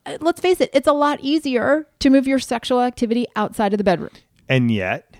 uh, 0.06 0.18
let's 0.20 0.40
face 0.40 0.60
it, 0.60 0.70
it's 0.72 0.88
a 0.88 0.92
lot 0.92 1.18
easier 1.20 1.86
to 1.98 2.10
move 2.10 2.26
your 2.26 2.38
sexual 2.38 2.80
activity 2.80 3.26
outside 3.36 3.72
of 3.72 3.78
the 3.78 3.84
bedroom. 3.84 4.10
And 4.48 4.70
yet, 4.70 5.16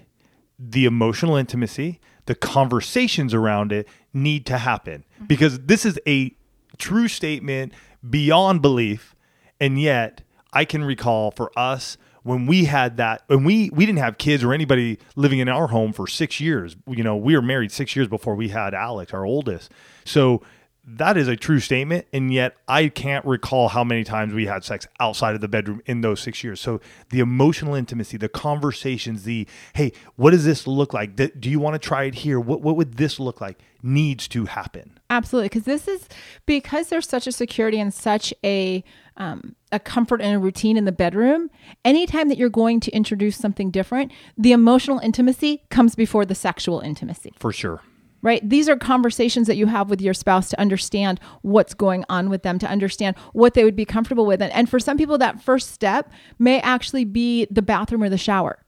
the 0.58 0.84
emotional 0.84 1.36
intimacy, 1.36 2.00
the 2.26 2.34
conversations 2.34 3.34
around 3.34 3.72
it 3.72 3.88
need 4.12 4.46
to 4.46 4.58
happen 4.58 5.04
because 5.26 5.60
this 5.60 5.84
is 5.84 5.98
a 6.06 6.34
true 6.78 7.08
statement 7.08 7.72
beyond 8.08 8.62
belief. 8.62 9.14
And 9.60 9.80
yet, 9.80 10.22
I 10.52 10.64
can 10.64 10.84
recall 10.84 11.30
for 11.30 11.50
us 11.56 11.96
when 12.24 12.46
we 12.46 12.64
had 12.64 12.96
that, 12.96 13.22
when 13.28 13.44
we 13.44 13.70
we 13.70 13.87
didn't 13.87 14.00
have 14.00 14.18
kids 14.18 14.42
or 14.42 14.52
anybody 14.52 14.98
living 15.14 15.38
in 15.38 15.48
our 15.48 15.68
home 15.68 15.92
for 15.92 16.08
six 16.08 16.40
years. 16.40 16.74
You 16.88 17.04
know, 17.04 17.16
we 17.16 17.37
were 17.37 17.42
married 17.42 17.70
six 17.70 17.94
years 17.94 18.08
before 18.08 18.34
we 18.34 18.48
had 18.48 18.74
Alex, 18.74 19.14
our 19.14 19.24
oldest. 19.24 19.70
So 20.04 20.42
that 20.86 21.16
is 21.16 21.28
a 21.28 21.36
true 21.36 21.60
statement 21.60 22.06
and 22.12 22.32
yet 22.32 22.56
i 22.68 22.88
can't 22.88 23.24
recall 23.24 23.68
how 23.68 23.82
many 23.82 24.04
times 24.04 24.34
we 24.34 24.46
had 24.46 24.64
sex 24.64 24.86
outside 25.00 25.34
of 25.34 25.40
the 25.40 25.48
bedroom 25.48 25.82
in 25.86 26.00
those 26.00 26.20
six 26.20 26.42
years. 26.42 26.60
So 26.60 26.80
the 27.10 27.20
emotional 27.20 27.74
intimacy 27.74 28.16
the 28.16 28.28
conversations 28.28 29.24
the 29.24 29.46
hey 29.74 29.92
what 30.16 30.30
does 30.30 30.44
this 30.44 30.66
look 30.66 30.92
like? 30.92 31.16
Do 31.16 31.50
you 31.50 31.60
want 31.60 31.74
to 31.74 31.78
try 31.78 32.04
it 32.04 32.14
here? 32.16 32.40
What, 32.40 32.62
what 32.62 32.76
would 32.76 32.94
this 32.94 33.20
look 33.20 33.40
like? 33.40 33.60
Needs 33.82 34.26
to 34.28 34.46
happen. 34.46 34.98
Absolutely, 35.10 35.50
because 35.50 35.64
this 35.64 35.86
is 35.86 36.08
because 36.46 36.88
there's 36.88 37.06
such 37.06 37.26
a 37.26 37.32
security 37.32 37.78
and 37.78 37.92
such 37.92 38.32
a 38.42 38.82
um, 39.16 39.54
a 39.70 39.78
comfort 39.78 40.22
and 40.22 40.34
a 40.34 40.38
routine 40.38 40.76
in 40.76 40.86
the 40.86 40.92
bedroom. 40.92 41.50
Anytime 41.84 42.28
that 42.30 42.38
you're 42.38 42.48
going 42.48 42.80
to 42.80 42.90
introduce 42.92 43.36
something 43.36 43.70
different, 43.70 44.10
the 44.38 44.52
emotional 44.52 44.98
intimacy 45.00 45.64
comes 45.68 45.94
before 45.94 46.24
the 46.24 46.34
sexual 46.34 46.80
intimacy. 46.80 47.32
for 47.38 47.52
sure 47.52 47.82
right? 48.24 48.40
These 48.48 48.68
are 48.68 48.76
conversations 48.76 49.46
that 49.46 49.56
you 49.56 49.66
have 49.66 49.88
with 49.88 50.00
your 50.00 50.14
spouse 50.14 50.48
to 50.48 50.58
understand 50.60 51.20
what's 51.42 51.74
going 51.74 52.04
on 52.08 52.28
with 52.30 52.42
them, 52.42 52.58
to 52.58 52.66
understand 52.68 53.14
what 53.34 53.54
they 53.54 53.62
would 53.62 53.76
be 53.76 53.84
comfortable 53.84 54.26
with. 54.26 54.42
And, 54.42 54.52
and 54.52 54.68
for 54.68 54.80
some 54.80 54.96
people, 54.96 55.16
that 55.18 55.40
first 55.40 55.70
step 55.70 56.10
may 56.40 56.58
actually 56.60 57.04
be 57.04 57.46
the 57.50 57.62
bathroom 57.62 58.02
or 58.02 58.08
the 58.08 58.18
shower. 58.18 58.58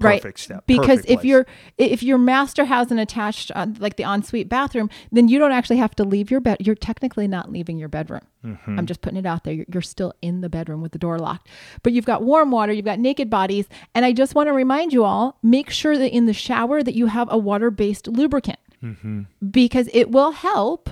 right 0.00 0.20
Perfect 0.20 0.40
step. 0.40 0.64
because 0.66 1.00
if 1.06 1.20
place. 1.20 1.24
your 1.24 1.46
if 1.78 2.02
your 2.02 2.18
master 2.18 2.64
has 2.64 2.90
an 2.90 2.98
attached 2.98 3.52
uh, 3.54 3.66
like 3.78 3.94
the 3.96 4.02
ensuite 4.02 4.48
bathroom 4.48 4.90
then 5.12 5.28
you 5.28 5.38
don't 5.38 5.52
actually 5.52 5.76
have 5.76 5.94
to 5.94 6.02
leave 6.04 6.28
your 6.28 6.40
bed 6.40 6.56
you're 6.58 6.74
technically 6.74 7.28
not 7.28 7.52
leaving 7.52 7.78
your 7.78 7.88
bedroom 7.88 8.22
Mm-hmm. 8.44 8.78
i'm 8.78 8.86
just 8.86 9.00
putting 9.00 9.16
it 9.18 9.26
out 9.26 9.42
there 9.44 9.54
you're, 9.54 9.64
you're 9.72 9.82
still 9.82 10.12
in 10.22 10.40
the 10.40 10.48
bedroom 10.48 10.80
with 10.82 10.90
the 10.92 10.98
door 10.98 11.18
locked 11.20 11.48
but 11.84 11.92
you've 11.92 12.04
got 12.04 12.22
warm 12.24 12.50
water 12.50 12.72
you've 12.72 12.84
got 12.84 12.98
naked 12.98 13.28
bodies 13.30 13.66
and 13.94 14.04
i 14.04 14.12
just 14.12 14.34
want 14.34 14.48
to 14.48 14.52
remind 14.52 14.92
you 14.92 15.04
all 15.04 15.38
make 15.42 15.70
sure 15.70 15.96
that 15.96 16.12
in 16.12 16.26
the 16.26 16.32
shower 16.32 16.82
that 16.82 16.94
you 16.94 17.06
have 17.06 17.28
a 17.30 17.38
water 17.38 17.70
based 17.70 18.06
lubricant 18.08 18.58
Mm-hmm. 18.82 19.22
because 19.50 19.88
it 19.92 20.10
will 20.10 20.32
help 20.32 20.90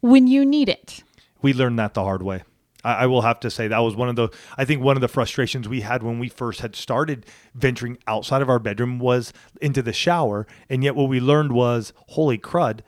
when 0.00 0.26
you 0.26 0.44
need 0.44 0.68
it 0.68 1.02
we 1.42 1.52
learned 1.52 1.78
that 1.78 1.94
the 1.94 2.04
hard 2.04 2.22
way. 2.22 2.44
I, 2.84 2.94
I 2.94 3.06
will 3.06 3.22
have 3.22 3.40
to 3.40 3.50
say 3.50 3.68
that 3.68 3.78
was 3.80 3.94
one 3.94 4.08
of 4.08 4.16
the 4.16 4.28
I 4.56 4.64
think 4.64 4.82
one 4.82 4.96
of 4.96 5.00
the 5.00 5.08
frustrations 5.08 5.68
we 5.68 5.82
had 5.82 6.02
when 6.02 6.18
we 6.18 6.28
first 6.28 6.60
had 6.60 6.74
started 6.74 7.26
venturing 7.54 7.98
outside 8.06 8.40
of 8.40 8.48
our 8.48 8.58
bedroom 8.58 8.98
was 8.98 9.32
into 9.60 9.82
the 9.82 9.92
shower, 9.92 10.46
and 10.70 10.82
yet 10.82 10.94
what 10.94 11.08
we 11.08 11.20
learned 11.20 11.52
was 11.52 11.92
holy 12.08 12.38
crud, 12.38 12.80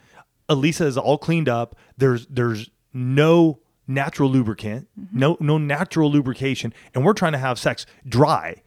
Elisa 0.48 0.87
is 0.87 0.96
all 0.96 1.18
cleaned 1.18 1.48
up. 1.48 1.76
There's 1.96 2.26
there's 2.26 2.70
no 2.92 3.61
natural 3.87 4.30
lubricant, 4.30 4.88
no 5.12 5.37
no 5.40 5.59
natural 5.59 6.11
lubrication, 6.11 6.72
and 6.94 7.04
we're 7.04 7.12
trying 7.12 7.33
to 7.33 7.38
have 7.38 7.59
sex 7.59 7.85
dry. 8.07 8.62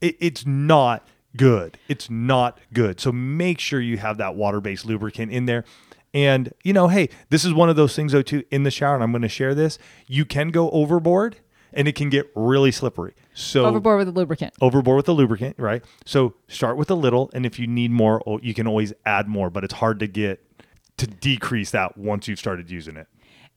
It, 0.00 0.16
it's 0.20 0.46
not 0.46 1.06
good. 1.36 1.78
It's 1.88 2.10
not 2.10 2.58
good. 2.72 3.00
So 3.00 3.12
make 3.12 3.58
sure 3.58 3.80
you 3.80 3.98
have 3.98 4.18
that 4.18 4.34
water 4.34 4.60
based 4.60 4.84
lubricant 4.86 5.32
in 5.32 5.46
there. 5.46 5.64
And 6.14 6.52
you 6.62 6.72
know, 6.72 6.88
hey, 6.88 7.08
this 7.30 7.44
is 7.44 7.52
one 7.54 7.68
of 7.70 7.76
those 7.76 7.96
things 7.96 8.12
though 8.12 8.22
too 8.22 8.44
in 8.50 8.64
the 8.64 8.70
shower, 8.70 8.94
and 8.94 9.02
I'm 9.02 9.12
going 9.12 9.22
to 9.22 9.28
share 9.28 9.54
this. 9.54 9.78
You 10.06 10.24
can 10.26 10.50
go 10.50 10.70
overboard, 10.70 11.36
and 11.72 11.88
it 11.88 11.94
can 11.94 12.10
get 12.10 12.30
really 12.34 12.70
slippery. 12.70 13.14
So 13.32 13.64
overboard 13.64 13.96
with 13.98 14.08
the 14.08 14.12
lubricant 14.20 14.52
overboard 14.60 14.96
with 14.96 15.06
the 15.06 15.14
lubricant, 15.14 15.58
right? 15.58 15.82
So 16.04 16.34
start 16.48 16.76
with 16.76 16.90
a 16.90 16.94
little, 16.94 17.30
and 17.32 17.46
if 17.46 17.58
you 17.58 17.66
need 17.66 17.90
more, 17.92 18.22
oh, 18.26 18.38
you 18.42 18.52
can 18.52 18.66
always 18.66 18.92
add 19.06 19.26
more. 19.26 19.48
But 19.48 19.64
it's 19.64 19.72
hard 19.74 19.98
to 20.00 20.06
get 20.06 20.44
to 20.98 21.06
decrease 21.06 21.70
that 21.70 21.96
once 21.96 22.28
you've 22.28 22.38
started 22.38 22.70
using 22.70 22.98
it. 22.98 23.06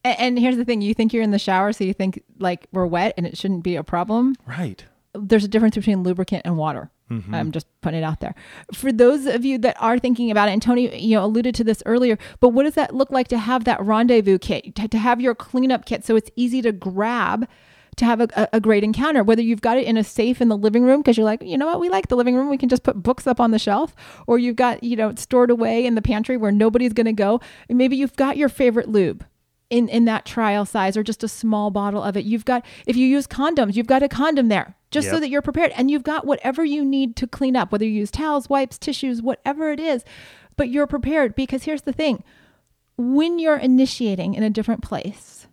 and, 0.05 0.17
and 0.19 0.39
here's 0.39 0.55
the 0.55 0.63
thing 0.63 0.81
you 0.81 0.93
think 0.93 1.11
you're 1.11 1.21
in 1.23 1.31
the 1.31 1.37
shower 1.37 1.73
so 1.73 1.83
you 1.83 1.93
think 1.93 2.23
like 2.39 2.67
we're 2.71 2.85
wet 2.85 3.13
and 3.17 3.27
it 3.27 3.37
shouldn't 3.37 3.63
be 3.65 3.75
a 3.75 3.83
problem 3.83 4.35
Right. 4.47 4.85
there's 5.13 5.43
a 5.43 5.47
difference 5.49 5.75
between 5.75 6.01
lubricant 6.03 6.43
and 6.45 6.57
water. 6.57 6.89
Mm-hmm. 7.11 7.35
I'm 7.35 7.51
just 7.51 7.67
putting 7.81 7.99
it 7.99 8.03
out 8.03 8.19
there. 8.19 8.33
For 8.73 8.91
those 8.91 9.25
of 9.27 9.45
you 9.45 9.57
that 9.59 9.77
are 9.79 9.99
thinking 9.99 10.31
about 10.31 10.49
it, 10.49 10.53
and 10.53 10.61
Tony, 10.61 10.97
you 10.99 11.15
know, 11.15 11.25
alluded 11.25 11.53
to 11.55 11.63
this 11.63 11.83
earlier, 11.85 12.17
but 12.39 12.49
what 12.49 12.63
does 12.63 12.73
that 12.73 12.95
look 12.95 13.11
like 13.11 13.27
to 13.27 13.37
have 13.37 13.63
that 13.65 13.81
rendezvous 13.81 14.39
kit, 14.39 14.75
to, 14.75 14.87
to 14.87 14.97
have 14.97 15.21
your 15.21 15.35
cleanup 15.35 15.85
kit 15.85 16.03
so 16.03 16.15
it's 16.15 16.31
easy 16.35 16.61
to 16.63 16.71
grab 16.71 17.47
to 17.97 18.05
have 18.05 18.19
a, 18.19 18.49
a, 18.51 18.59
great 18.59 18.83
encounter, 18.83 19.23
whether 19.23 19.41
you've 19.41 19.61
got 19.61 19.77
it 19.77 19.85
in 19.85 19.95
a 19.95 20.03
safe 20.03 20.41
in 20.41 20.49
the 20.49 20.57
living 20.57 20.83
room 20.83 21.01
because 21.01 21.15
you're 21.15 21.25
like, 21.25 21.41
you 21.41 21.57
know 21.57 21.65
what, 21.65 21.79
we 21.79 21.87
like 21.87 22.09
the 22.09 22.15
living 22.17 22.35
room, 22.35 22.49
we 22.49 22.57
can 22.57 22.67
just 22.67 22.83
put 22.83 23.01
books 23.01 23.25
up 23.25 23.39
on 23.39 23.51
the 23.51 23.59
shelf, 23.59 23.95
or 24.27 24.37
you've 24.37 24.57
got, 24.57 24.83
you 24.83 24.97
know, 24.97 25.13
stored 25.15 25.49
away 25.49 25.85
in 25.85 25.95
the 25.95 26.01
pantry 26.01 26.35
where 26.35 26.51
nobody's 26.51 26.91
going 26.91 27.05
to 27.05 27.13
go. 27.13 27.39
And 27.69 27.77
maybe 27.77 27.95
you've 27.95 28.15
got 28.15 28.35
your 28.35 28.49
favorite 28.49 28.89
lube 28.89 29.25
in 29.69 29.87
in 29.87 30.05
that 30.05 30.25
trial 30.25 30.65
size 30.65 30.95
or 30.95 31.03
just 31.03 31.23
a 31.23 31.27
small 31.27 31.71
bottle 31.71 32.03
of 32.03 32.15
it. 32.15 32.25
You've 32.25 32.45
got 32.45 32.65
if 32.85 32.95
you 32.95 33.07
use 33.07 33.27
condoms, 33.27 33.75
you've 33.75 33.87
got 33.87 34.03
a 34.03 34.09
condom 34.09 34.47
there 34.47 34.75
just 34.91 35.09
so 35.09 35.19
that 35.19 35.29
you're 35.29 35.41
prepared 35.41 35.71
and 35.75 35.91
you've 35.91 36.03
got 36.03 36.25
whatever 36.25 36.63
you 36.63 36.85
need 36.85 37.15
to 37.17 37.27
clean 37.27 37.55
up, 37.55 37.71
whether 37.71 37.85
you 37.85 37.91
use 37.91 38.11
towels, 38.11 38.49
wipes, 38.49 38.77
tissues, 38.77 39.21
whatever 39.21 39.71
it 39.71 39.79
is. 39.79 40.05
But 40.55 40.69
you're 40.69 40.87
prepared 40.87 41.35
because 41.35 41.63
here's 41.63 41.81
the 41.81 41.91
thing. 41.91 42.23
When 42.97 43.39
you're 43.39 43.57
initiating 43.57 44.35
in 44.35 44.43
a 44.43 44.49
different 44.49 44.81
place, 44.81 45.47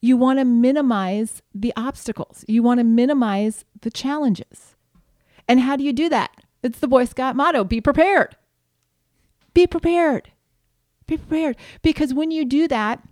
you 0.00 0.16
want 0.16 0.38
to 0.38 0.44
minimize 0.44 1.42
the 1.54 1.72
obstacles. 1.76 2.44
You 2.46 2.62
want 2.62 2.78
to 2.78 2.84
minimize 2.84 3.64
the 3.80 3.90
challenges. 3.90 4.76
And 5.48 5.60
how 5.60 5.76
do 5.76 5.84
you 5.84 5.94
do 5.94 6.10
that? 6.10 6.30
It's 6.62 6.78
the 6.78 6.88
Boy 6.88 7.06
Scout 7.06 7.36
motto, 7.36 7.64
be 7.64 7.80
prepared. 7.80 8.36
Be 9.54 9.66
prepared. 9.66 10.30
Be 11.06 11.16
prepared 11.16 11.56
because 11.80 12.12
when 12.12 12.30
you 12.30 12.44
do 12.44 12.68
that, 12.68 13.02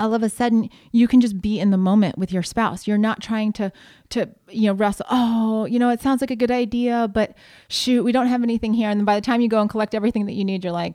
all 0.00 0.14
of 0.14 0.22
a 0.22 0.28
sudden 0.28 0.70
you 0.92 1.08
can 1.08 1.20
just 1.20 1.40
be 1.40 1.58
in 1.60 1.70
the 1.70 1.76
moment 1.76 2.18
with 2.18 2.32
your 2.32 2.42
spouse. 2.42 2.86
You're 2.86 2.98
not 2.98 3.20
trying 3.20 3.52
to 3.54 3.72
to 4.10 4.28
you 4.48 4.66
know 4.66 4.72
wrestle 4.72 5.06
oh 5.10 5.66
you 5.66 5.78
know 5.78 5.90
it 5.90 6.00
sounds 6.00 6.20
like 6.20 6.30
a 6.30 6.36
good 6.36 6.50
idea 6.50 7.08
but 7.12 7.34
shoot 7.68 8.02
we 8.02 8.12
don't 8.12 8.26
have 8.26 8.42
anything 8.42 8.74
here. 8.74 8.90
And 8.90 9.00
then 9.00 9.04
by 9.04 9.14
the 9.14 9.20
time 9.20 9.40
you 9.40 9.48
go 9.48 9.60
and 9.60 9.68
collect 9.68 9.94
everything 9.94 10.26
that 10.26 10.32
you 10.32 10.44
need 10.44 10.64
you're 10.64 10.72
like 10.72 10.94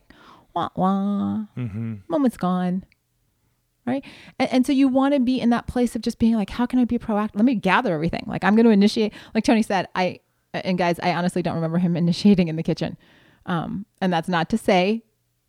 wah 0.56 0.70
wah. 0.76 1.46
Moment's 2.08 2.38
gone. 2.38 2.86
Right? 3.86 4.06
And, 4.40 4.54
and 4.54 4.66
so 4.66 4.72
you 4.72 4.88
want 4.88 5.14
to 5.14 5.20
be 5.20 5.42
in 5.42 5.50
that 5.50 5.68
place 5.68 5.96
of 5.96 6.02
just 6.02 6.18
being 6.20 6.36
like 6.36 6.50
how 6.50 6.66
can 6.66 6.80
i 6.80 6.86
be 6.86 6.98
proactive? 6.98 7.36
Let 7.36 7.46
me 7.46 7.56
gather 7.56 7.94
everything. 7.94 8.24
Like 8.28 8.44
i'm 8.44 8.56
going 8.56 8.66
to 8.66 8.72
initiate 8.72 9.14
like 9.34 9.44
tony 9.44 9.62
said 9.64 9.88
i 9.96 10.20
and 10.54 10.78
guys 10.78 11.00
i 11.02 11.14
honestly 11.14 11.42
don't 11.42 11.56
remember 11.56 11.80
him 11.80 11.96
initiating 12.06 12.48
in 12.48 12.56
the 12.56 12.64
kitchen. 12.64 12.98
Um, 13.46 13.86
and 14.00 14.14
that's 14.14 14.30
not 14.30 14.50
to 14.52 14.58
say 14.58 15.04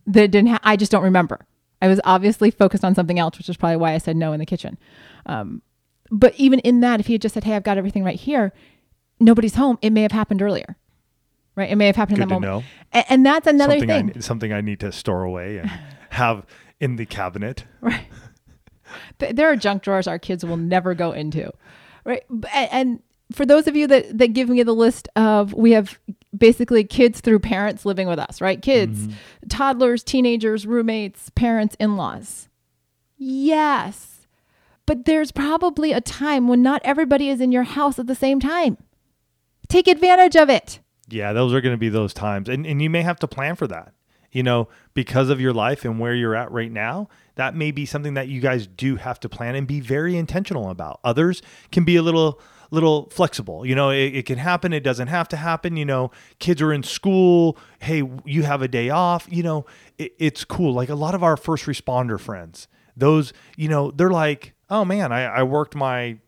that 0.05 0.23
it 0.23 0.31
didn't 0.31 0.49
ha- 0.49 0.59
i 0.63 0.75
just 0.75 0.91
don't 0.91 1.03
remember 1.03 1.45
I 1.81 1.87
was 1.87 1.99
obviously 2.03 2.51
focused 2.51 2.83
on 2.83 2.95
something 2.95 3.19
else, 3.19 3.37
which 3.37 3.49
is 3.49 3.57
probably 3.57 3.77
why 3.77 3.93
I 3.93 3.97
said 3.97 4.15
no 4.15 4.33
in 4.33 4.39
the 4.39 4.45
kitchen. 4.45 4.77
Um, 5.25 5.61
but 6.11 6.33
even 6.37 6.59
in 6.59 6.81
that, 6.81 6.99
if 6.99 7.07
he 7.07 7.13
had 7.13 7.21
just 7.21 7.33
said, 7.33 7.43
"Hey, 7.43 7.55
I've 7.55 7.63
got 7.63 7.77
everything 7.77 8.03
right 8.03 8.19
here," 8.19 8.53
nobody's 9.19 9.55
home. 9.55 9.77
It 9.81 9.91
may 9.91 10.01
have 10.03 10.11
happened 10.11 10.41
earlier, 10.41 10.77
right? 11.55 11.69
It 11.69 11.75
may 11.75 11.87
have 11.87 11.95
happened 11.95 12.19
in 12.19 12.27
Good 12.27 12.35
that 12.35 12.41
to 12.41 12.47
moment. 12.47 12.65
know. 12.65 12.69
And, 12.93 13.05
and 13.09 13.25
that's 13.25 13.47
another 13.47 13.79
something 13.79 13.87
thing. 13.87 14.13
I, 14.15 14.19
something 14.19 14.53
I 14.53 14.61
need 14.61 14.79
to 14.81 14.91
store 14.91 15.23
away 15.23 15.57
and 15.57 15.71
have 16.11 16.45
in 16.79 16.95
the 16.95 17.05
cabinet. 17.05 17.65
Right. 17.81 18.05
There 19.17 19.49
are 19.49 19.55
junk 19.55 19.81
drawers 19.81 20.07
our 20.07 20.19
kids 20.19 20.45
will 20.45 20.57
never 20.57 20.93
go 20.93 21.11
into. 21.11 21.51
Right. 22.05 22.23
And 22.53 23.01
for 23.31 23.45
those 23.45 23.67
of 23.67 23.75
you 23.75 23.87
that, 23.87 24.17
that 24.17 24.27
give 24.33 24.47
me 24.47 24.61
the 24.63 24.75
list 24.75 25.09
of, 25.15 25.53
we 25.53 25.71
have 25.71 25.99
basically 26.37 26.83
kids 26.83 27.21
through 27.21 27.39
parents 27.39 27.85
living 27.85 28.07
with 28.07 28.19
us, 28.19 28.41
right? 28.41 28.61
Kids, 28.61 29.07
mm-hmm. 29.07 29.47
toddlers, 29.49 30.03
teenagers, 30.03 30.65
roommates, 30.65 31.29
parents, 31.31 31.75
in 31.79 31.95
laws. 31.95 32.49
Yes. 33.17 34.27
But 34.85 35.05
there's 35.05 35.31
probably 35.31 35.91
a 35.93 36.01
time 36.01 36.47
when 36.47 36.61
not 36.61 36.81
everybody 36.83 37.29
is 37.29 37.41
in 37.41 37.51
your 37.51 37.63
house 37.63 37.97
at 37.97 38.07
the 38.07 38.15
same 38.15 38.39
time. 38.39 38.77
Take 39.67 39.87
advantage 39.87 40.35
of 40.35 40.49
it. 40.49 40.79
Yeah, 41.07 41.33
those 41.33 41.53
are 41.53 41.61
going 41.61 41.73
to 41.73 41.79
be 41.79 41.89
those 41.89 42.13
times. 42.13 42.49
And, 42.49 42.65
and 42.65 42.81
you 42.81 42.89
may 42.89 43.01
have 43.01 43.19
to 43.19 43.27
plan 43.27 43.55
for 43.55 43.67
that. 43.67 43.93
You 44.31 44.43
know, 44.43 44.67
because 44.93 45.29
of 45.29 45.39
your 45.39 45.53
life 45.53 45.85
and 45.85 45.97
where 45.97 46.13
you're 46.13 46.35
at 46.35 46.51
right 46.51 46.71
now, 46.71 47.07
that 47.35 47.55
may 47.55 47.71
be 47.71 47.85
something 47.85 48.15
that 48.15 48.27
you 48.27 48.41
guys 48.41 48.67
do 48.67 48.97
have 48.97 49.17
to 49.21 49.29
plan 49.29 49.55
and 49.55 49.65
be 49.65 49.79
very 49.79 50.17
intentional 50.17 50.69
about. 50.69 50.99
Others 51.05 51.41
can 51.71 51.85
be 51.85 51.95
a 51.95 52.01
little 52.01 52.41
little 52.75 53.09
flexible. 53.09 53.65
You 53.65 53.73
know, 53.73 53.89
it, 53.89 54.15
it 54.15 54.25
can 54.25 54.37
happen, 54.37 54.73
it 54.73 54.83
doesn't 54.83 55.07
have 55.07 55.27
to 55.29 55.37
happen. 55.37 55.77
You 55.77 55.85
know, 55.85 56.11
kids 56.39 56.61
are 56.61 56.71
in 56.71 56.83
school. 56.83 57.57
Hey, 57.79 58.03
you 58.25 58.43
have 58.43 58.61
a 58.61 58.67
day 58.67 58.89
off. 58.89 59.27
You 59.29 59.43
know, 59.43 59.65
it, 59.97 60.13
it's 60.19 60.43
cool. 60.43 60.73
Like 60.73 60.89
a 60.89 60.95
lot 60.95 61.15
of 61.15 61.23
our 61.23 61.37
first 61.37 61.65
responder 61.65 62.19
friends, 62.19 62.67
those, 62.95 63.33
you 63.55 63.69
know, 63.69 63.91
they're 63.91 64.11
like, 64.11 64.53
oh 64.69 64.85
man, 64.85 65.11
I, 65.11 65.23
I 65.23 65.43
worked 65.43 65.75
my 65.75 66.19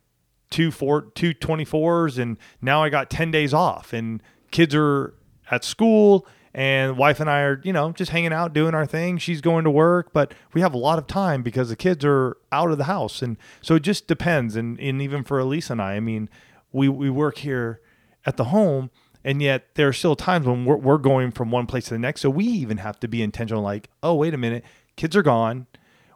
two 0.50 0.72
four 0.72 1.02
two 1.14 1.34
twenty 1.34 1.66
fours 1.66 2.18
and 2.18 2.38
now 2.62 2.82
I 2.82 2.90
got 2.90 3.10
ten 3.10 3.32
days 3.32 3.54
off 3.54 3.92
and 3.92 4.24
kids 4.50 4.74
are 4.74 5.14
at 5.52 5.64
school 5.64 6.26
and 6.58 6.98
wife 6.98 7.20
and 7.20 7.30
I 7.30 7.42
are, 7.42 7.62
you 7.64 7.72
know, 7.72 7.92
just 7.92 8.10
hanging 8.10 8.34
out 8.34 8.52
doing 8.52 8.74
our 8.74 8.88
thing. 8.88 9.20
She's 9.20 9.42
going 9.42 9.64
to 9.64 9.70
work, 9.70 10.12
but 10.12 10.34
we 10.56 10.62
have 10.62 10.74
a 10.74 10.78
lot 10.78 10.98
of 10.98 11.06
time 11.06 11.44
because 11.44 11.70
the 11.70 11.76
kids 11.76 12.04
are 12.04 12.36
out 12.52 12.72
of 12.72 12.80
the 12.80 12.86
house. 12.86 13.22
And 13.22 13.38
so 13.62 13.76
it 13.76 13.84
just 13.84 14.08
depends. 14.08 14.56
And, 14.56 14.80
and 14.80 15.00
even 15.00 15.24
for 15.24 15.38
Elise 15.38 15.70
and 15.70 15.80
I, 15.80 15.94
I 15.94 16.00
mean, 16.00 16.30
we, 16.72 16.90
we 16.90 17.12
work 17.12 17.38
here 17.38 17.80
at 18.26 18.38
the 18.38 18.46
home 18.46 18.90
and 19.24 19.40
yet 19.40 19.76
there 19.76 19.88
are 19.88 19.94
still 19.94 20.16
times 20.16 20.48
when 20.48 20.66
we're, 20.66 20.78
we're 20.78 20.98
going 20.98 21.32
from 21.32 21.52
one 21.52 21.68
place 21.68 21.86
to 21.86 21.90
the 21.92 22.00
next. 22.00 22.22
So 22.22 22.32
we 22.32 22.46
even 22.46 22.78
have 22.78 23.00
to 23.02 23.08
be 23.08 23.22
intentional 23.22 23.62
like, 23.62 23.92
oh, 24.02 24.16
wait 24.16 24.34
a 24.34 24.38
minute, 24.38 24.64
kids 24.96 25.16
are 25.16 25.22
gone 25.22 25.68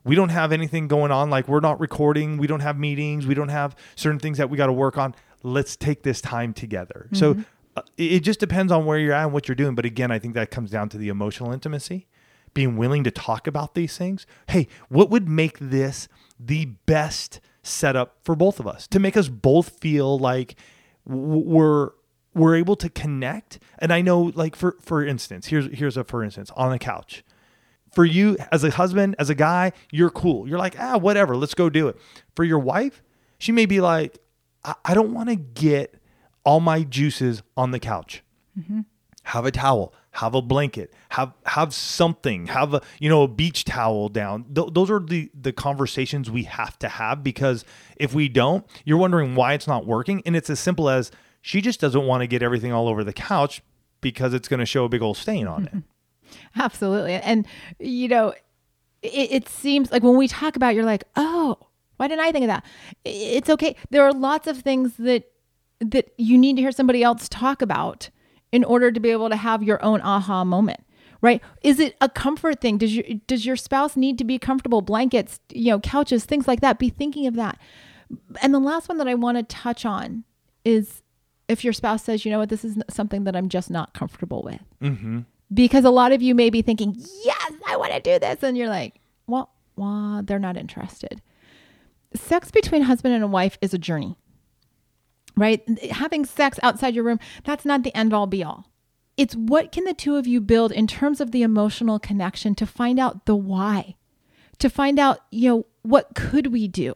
we 0.03 0.15
don't 0.15 0.29
have 0.29 0.51
anything 0.51 0.87
going 0.87 1.11
on 1.11 1.29
like 1.29 1.47
we're 1.47 1.59
not 1.59 1.79
recording 1.79 2.37
we 2.37 2.47
don't 2.47 2.61
have 2.61 2.79
meetings 2.79 3.27
we 3.27 3.35
don't 3.35 3.49
have 3.49 3.75
certain 3.95 4.17
things 4.17 4.39
that 4.39 4.49
we 4.49 4.57
got 4.57 4.65
to 4.65 4.73
work 4.73 4.97
on 4.97 5.13
let's 5.43 5.75
take 5.75 6.01
this 6.01 6.19
time 6.21 6.55
together 6.55 7.07
so 7.13 7.31
uh, 7.31 7.35
it 7.97 8.21
just 8.21 8.39
depends 8.39 8.71
on 8.71 8.85
where 8.85 8.97
you're 8.97 9.13
at 9.13 9.25
and 9.25 9.33
what 9.33 9.47
you're 9.47 9.55
doing. 9.55 9.75
But 9.75 9.85
again 9.85 10.11
i 10.11 10.19
think 10.19 10.33
that 10.33 10.51
comes 10.51 10.71
down 10.71 10.89
to 10.89 10.97
the 10.97 11.09
emotional 11.09 11.51
intimacy 11.51 12.07
being 12.53 12.75
willing 12.75 13.03
to 13.05 13.11
talk 13.11 13.47
about 13.47 13.75
these 13.75 13.97
things. 13.97 14.25
Hey 14.47 14.67
what 14.89 15.09
would 15.09 15.27
make 15.27 15.57
this 15.59 16.07
the 16.39 16.65
best 16.85 17.39
setup 17.63 18.17
for 18.23 18.35
both 18.35 18.59
of 18.59 18.67
us? 18.67 18.87
To 18.87 18.99
make 18.99 19.15
us 19.15 19.29
both 19.29 19.79
feel 19.79 20.17
like 20.17 20.55
we're 21.05 21.91
we're 22.33 22.55
able 22.55 22.75
to 22.77 22.89
connect. 22.89 23.59
And 23.79 23.91
i 23.93 24.01
know 24.01 24.31
like 24.35 24.55
for 24.55 24.77
for 24.81 25.05
instance 25.05 25.47
here's 25.47 25.67
here's 25.77 25.97
a 25.97 26.03
for 26.03 26.23
instance 26.23 26.51
on 26.55 26.71
the 26.71 26.79
couch. 26.79 27.23
For 27.93 28.05
you 28.05 28.37
as 28.53 28.63
a 28.63 28.71
husband, 28.71 29.17
as 29.19 29.29
a 29.29 29.35
guy, 29.35 29.73
you're 29.91 30.09
cool. 30.09 30.47
You're 30.47 30.57
like, 30.57 30.79
ah, 30.79 30.97
whatever, 30.97 31.35
let's 31.35 31.53
go 31.53 31.69
do 31.69 31.89
it. 31.89 31.97
For 32.37 32.45
your 32.45 32.59
wife, 32.59 33.03
she 33.37 33.51
may 33.51 33.65
be 33.65 33.81
like, 33.81 34.17
I, 34.63 34.75
I 34.85 34.93
don't 34.93 35.13
want 35.13 35.27
to 35.27 35.35
get 35.35 36.00
all 36.43 36.59
my 36.59 36.83
juices 36.83 37.43
on 37.55 37.71
the 37.71 37.79
couch. 37.79 38.23
Have 39.23 39.45
a 39.45 39.51
towel, 39.51 39.93
have 40.11 40.33
a 40.33 40.41
blanket, 40.41 40.93
have 41.09 41.33
have 41.45 41.73
something, 41.73 42.47
have 42.47 42.73
a 42.73 42.81
you 42.99 43.07
know 43.07 43.23
a 43.23 43.27
beach 43.27 43.65
towel 43.65 44.09
down. 44.09 44.45
Th- 44.53 44.69
those 44.71 44.89
are 44.89 44.99
the 44.99 45.29
the 45.39 45.53
conversations 45.53 46.29
we 46.29 46.43
have 46.43 46.77
to 46.79 46.89
have 46.89 47.23
because 47.23 47.63
if 47.97 48.13
we 48.13 48.27
don't, 48.27 48.65
you're 48.83 48.97
wondering 48.97 49.35
why 49.35 49.53
it's 49.53 49.67
not 49.67 49.85
working, 49.85 50.21
and 50.25 50.35
it's 50.35 50.49
as 50.49 50.59
simple 50.59 50.89
as 50.89 51.11
She 51.41 51.61
just 51.61 51.79
doesn't 51.79 52.05
want 52.05 52.21
to 52.21 52.27
get 52.27 52.43
everything 52.43 52.71
all 52.71 52.87
over 52.87 53.03
the 53.03 53.13
couch 53.13 53.61
because 54.01 54.33
it's 54.33 54.47
going 54.47 54.59
to 54.59 54.65
show 54.65 54.85
a 54.85 54.89
big 54.89 55.01
old 55.01 55.17
stain 55.17 55.47
on 55.47 55.65
it. 55.65 55.75
Mm-hmm. 55.75 55.79
Absolutely. 56.61 57.13
And, 57.13 57.47
you 57.79 58.07
know, 58.07 58.33
it, 59.01 59.31
it, 59.31 59.49
seems 59.49 59.91
like 59.91 60.03
when 60.03 60.17
we 60.17 60.27
talk 60.27 60.55
about, 60.55 60.73
it, 60.73 60.75
you're 60.75 60.85
like, 60.85 61.03
oh, 61.15 61.57
why 61.97 62.07
didn't 62.07 62.23
I 62.23 62.31
think 62.31 62.43
of 62.43 62.47
that? 62.47 62.65
It's 63.05 63.49
okay. 63.49 63.75
There 63.89 64.03
are 64.03 64.13
lots 64.13 64.47
of 64.47 64.59
things 64.59 64.93
that 64.97 65.30
that 65.81 66.11
you 66.17 66.37
need 66.37 66.55
to 66.55 66.61
hear 66.61 66.71
somebody 66.71 67.03
else 67.03 67.27
talk 67.27 67.61
about 67.61 68.09
in 68.51 68.63
order 68.63 68.91
to 68.91 68.99
be 68.99 69.09
able 69.09 69.29
to 69.29 69.35
have 69.35 69.63
your 69.63 69.83
own 69.83 70.01
aha 70.01 70.43
moment 70.43 70.81
right? 71.21 71.41
Is 71.61 71.79
it 71.79 71.95
a 72.01 72.09
comfort 72.09 72.59
thing? 72.59 72.77
Does 72.77 72.95
your 72.95 73.05
does 73.27 73.45
your 73.45 73.55
spouse 73.55 73.95
need 73.95 74.17
to 74.17 74.23
be 74.23 74.37
comfortable 74.37 74.81
blankets 74.81 75.39
you 75.49 75.71
know 75.71 75.79
couches 75.79 76.25
things 76.25 76.47
like 76.47 76.61
that? 76.61 76.79
Be 76.79 76.89
thinking 76.89 77.27
of 77.27 77.35
that. 77.35 77.57
And 78.41 78.53
the 78.53 78.59
last 78.59 78.89
one 78.89 78.97
that 78.97 79.07
i 79.07 79.13
want 79.13 79.37
to 79.37 79.43
touch 79.43 79.85
on 79.85 80.25
is 80.65 81.01
if 81.47 81.63
your 81.63 81.73
spouse 81.73 82.03
says 82.03 82.25
you 82.25 82.31
know 82.31 82.39
what? 82.39 82.49
This 82.49 82.65
is 82.65 82.77
something 82.89 83.23
that 83.23 83.35
i'm 83.35 83.49
just 83.49 83.69
not 83.69 83.93
comfortable 83.93 84.41
with. 84.43 84.61
Mm-hmm. 84.81 85.19
because 85.53 85.85
a 85.85 85.91
lot 85.91 86.11
of 86.11 86.21
you 86.21 86.33
may 86.33 86.49
be 86.49 86.61
thinking 86.61 86.95
yes 87.23 87.51
i 87.67 87.77
want 87.77 87.93
to 87.93 87.99
do 87.99 88.19
this. 88.19 88.43
And 88.43 88.57
you're 88.57 88.69
like 88.69 88.99
well, 89.27 89.51
well 89.75 90.21
they're 90.23 90.39
not 90.39 90.57
interested. 90.57 91.21
Sex 92.13 92.51
between 92.51 92.81
husband 92.81 93.13
and 93.13 93.31
wife 93.31 93.57
is 93.61 93.73
a 93.73 93.77
journey 93.77 94.17
right 95.35 95.63
having 95.91 96.25
sex 96.25 96.59
outside 96.63 96.93
your 96.93 97.03
room 97.03 97.19
that's 97.43 97.65
not 97.65 97.83
the 97.83 97.95
end 97.95 98.13
all 98.13 98.27
be 98.27 98.43
all 98.43 98.71
it's 99.17 99.35
what 99.35 99.71
can 99.71 99.83
the 99.83 99.93
two 99.93 100.15
of 100.15 100.25
you 100.25 100.41
build 100.41 100.71
in 100.71 100.87
terms 100.87 101.21
of 101.21 101.31
the 101.31 101.43
emotional 101.43 101.99
connection 101.99 102.55
to 102.55 102.65
find 102.65 102.99
out 102.99 103.25
the 103.25 103.35
why, 103.35 103.95
to 104.59 104.69
find 104.69 104.97
out, 104.99 105.19
you 105.29 105.49
know, 105.49 105.65
what 105.83 106.15
could 106.15 106.47
we 106.47 106.67
do? 106.67 106.95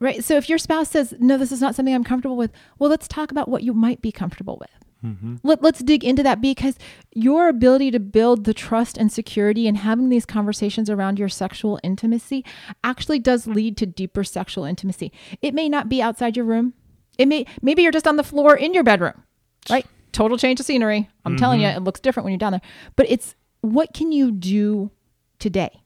Right. 0.00 0.22
So 0.22 0.36
if 0.36 0.48
your 0.48 0.58
spouse 0.58 0.90
says, 0.90 1.14
no, 1.18 1.36
this 1.36 1.50
is 1.50 1.60
not 1.60 1.74
something 1.74 1.92
I'm 1.92 2.04
comfortable 2.04 2.36
with, 2.36 2.52
well, 2.78 2.88
let's 2.88 3.08
talk 3.08 3.32
about 3.32 3.48
what 3.48 3.64
you 3.64 3.74
might 3.74 4.00
be 4.00 4.12
comfortable 4.12 4.58
with. 4.60 4.70
Mm-hmm. 5.04 5.36
Let, 5.42 5.60
let's 5.60 5.80
dig 5.80 6.04
into 6.04 6.22
that 6.22 6.40
because 6.40 6.76
your 7.12 7.48
ability 7.48 7.90
to 7.92 8.00
build 8.00 8.44
the 8.44 8.54
trust 8.54 8.96
and 8.96 9.10
security 9.10 9.66
and 9.66 9.78
having 9.78 10.08
these 10.08 10.24
conversations 10.24 10.88
around 10.88 11.18
your 11.18 11.28
sexual 11.28 11.80
intimacy 11.82 12.44
actually 12.84 13.18
does 13.18 13.48
lead 13.48 13.76
to 13.78 13.86
deeper 13.86 14.22
sexual 14.22 14.64
intimacy. 14.64 15.12
It 15.42 15.52
may 15.52 15.68
not 15.68 15.88
be 15.88 16.00
outside 16.00 16.36
your 16.36 16.46
room. 16.46 16.74
It 17.18 17.26
may 17.26 17.44
maybe 17.60 17.82
you're 17.82 17.92
just 17.92 18.06
on 18.06 18.16
the 18.16 18.24
floor 18.24 18.56
in 18.56 18.72
your 18.72 18.84
bedroom, 18.84 19.22
right? 19.68 19.86
total 20.12 20.38
change 20.38 20.60
of 20.60 20.66
scenery. 20.66 21.08
I'm 21.24 21.32
mm-hmm. 21.32 21.38
telling 21.38 21.60
you, 21.60 21.68
it 21.68 21.82
looks 21.82 22.00
different 22.00 22.24
when 22.24 22.32
you're 22.32 22.38
down 22.38 22.52
there. 22.52 22.60
But 22.96 23.06
it's 23.08 23.34
what 23.60 23.92
can 23.94 24.12
you 24.12 24.30
do 24.32 24.90
today 25.38 25.82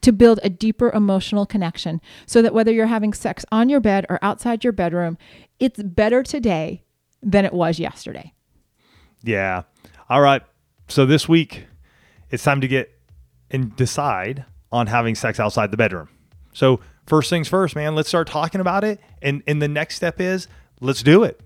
to 0.00 0.12
build 0.12 0.40
a 0.42 0.50
deeper 0.50 0.90
emotional 0.90 1.46
connection 1.46 2.00
so 2.26 2.42
that 2.42 2.54
whether 2.54 2.72
you're 2.72 2.86
having 2.86 3.12
sex 3.12 3.44
on 3.52 3.68
your 3.68 3.80
bed 3.80 4.04
or 4.08 4.18
outside 4.22 4.64
your 4.64 4.72
bedroom, 4.72 5.16
it's 5.60 5.80
better 5.82 6.22
today 6.22 6.82
than 7.22 7.44
it 7.44 7.52
was 7.52 7.78
yesterday. 7.78 8.32
Yeah. 9.22 9.62
All 10.08 10.20
right. 10.20 10.42
So 10.88 11.06
this 11.06 11.28
week, 11.28 11.66
it's 12.30 12.42
time 12.42 12.60
to 12.60 12.68
get 12.68 12.90
and 13.50 13.74
decide 13.76 14.44
on 14.72 14.88
having 14.88 15.14
sex 15.14 15.38
outside 15.38 15.70
the 15.70 15.76
bedroom. 15.76 16.08
So 16.52 16.80
first 17.06 17.30
things 17.30 17.48
first, 17.48 17.74
man, 17.74 17.94
let's 17.94 18.08
start 18.08 18.28
talking 18.28 18.60
about 18.60 18.84
it. 18.84 19.00
And 19.20 19.42
and 19.46 19.60
the 19.60 19.68
next 19.68 19.96
step 19.96 20.20
is 20.20 20.48
let's 20.80 21.02
do 21.02 21.24
it. 21.24 21.40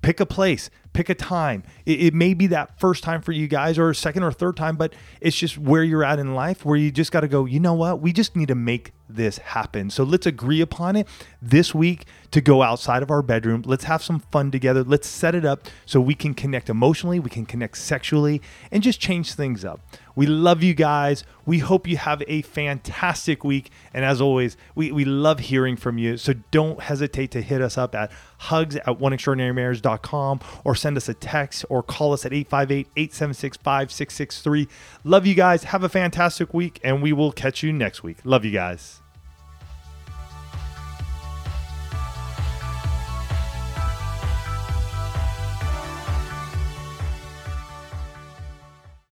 Pick 0.00 0.20
a 0.20 0.26
place, 0.26 0.70
pick 0.92 1.08
a 1.08 1.14
time. 1.14 1.64
It, 1.86 2.00
it, 2.00 2.14
may 2.14 2.34
be 2.34 2.46
that 2.48 2.78
first 2.78 3.02
time 3.02 3.20
for 3.20 3.32
you 3.32 3.48
guys 3.48 3.78
or 3.78 3.92
second 3.94 4.22
or 4.22 4.30
third 4.30 4.56
time, 4.56 4.76
but 4.76 4.94
it's 5.20 5.36
just 5.36 5.58
where 5.58 5.82
you're 5.82 6.04
at 6.04 6.20
in 6.20 6.34
life 6.34 6.64
where 6.64 6.76
you 6.76 6.92
just 6.92 7.10
got 7.10 7.20
to 7.20 7.28
go, 7.28 7.46
you 7.46 7.58
know 7.58 7.74
what? 7.74 8.00
We 8.00 8.12
just 8.12 8.36
need 8.36 8.48
to 8.48 8.54
make 8.54 8.92
this 9.08 9.38
happen. 9.38 9.90
So 9.90 10.04
let's 10.04 10.26
agree 10.26 10.60
upon 10.60 10.96
it 10.96 11.08
this 11.40 11.74
week 11.74 12.04
to 12.30 12.40
go 12.40 12.62
outside 12.62 13.02
of 13.02 13.10
our 13.10 13.22
bedroom. 13.22 13.62
Let's 13.64 13.84
have 13.84 14.02
some 14.02 14.20
fun 14.20 14.50
together. 14.50 14.84
Let's 14.84 15.08
set 15.08 15.34
it 15.34 15.44
up 15.44 15.68
so 15.86 16.00
we 16.00 16.14
can 16.14 16.34
connect 16.34 16.68
emotionally, 16.68 17.18
we 17.18 17.30
can 17.30 17.46
connect 17.46 17.78
sexually, 17.78 18.42
and 18.70 18.82
just 18.82 19.00
change 19.00 19.34
things 19.34 19.64
up. 19.64 19.80
We 20.18 20.26
love 20.26 20.64
you 20.64 20.74
guys. 20.74 21.22
We 21.46 21.60
hope 21.60 21.86
you 21.86 21.96
have 21.96 22.24
a 22.26 22.42
fantastic 22.42 23.44
week. 23.44 23.70
And 23.94 24.04
as 24.04 24.20
always, 24.20 24.56
we, 24.74 24.90
we 24.90 25.04
love 25.04 25.38
hearing 25.38 25.76
from 25.76 25.96
you. 25.96 26.16
So 26.16 26.32
don't 26.50 26.80
hesitate 26.80 27.30
to 27.30 27.40
hit 27.40 27.62
us 27.62 27.78
up 27.78 27.94
at 27.94 28.10
hugs 28.38 28.74
at 28.74 28.86
oneextraordinarymarriage.com 28.86 30.40
or 30.64 30.74
send 30.74 30.96
us 30.96 31.08
a 31.08 31.14
text 31.14 31.64
or 31.70 31.84
call 31.84 32.12
us 32.12 32.26
at 32.26 32.32
858 32.32 32.88
876 32.96 33.58
5663. 33.58 34.68
Love 35.04 35.24
you 35.24 35.36
guys. 35.36 35.62
Have 35.62 35.84
a 35.84 35.88
fantastic 35.88 36.52
week, 36.52 36.80
and 36.82 37.00
we 37.00 37.12
will 37.12 37.30
catch 37.30 37.62
you 37.62 37.72
next 37.72 38.02
week. 38.02 38.16
Love 38.24 38.44
you 38.44 38.50
guys. 38.50 39.00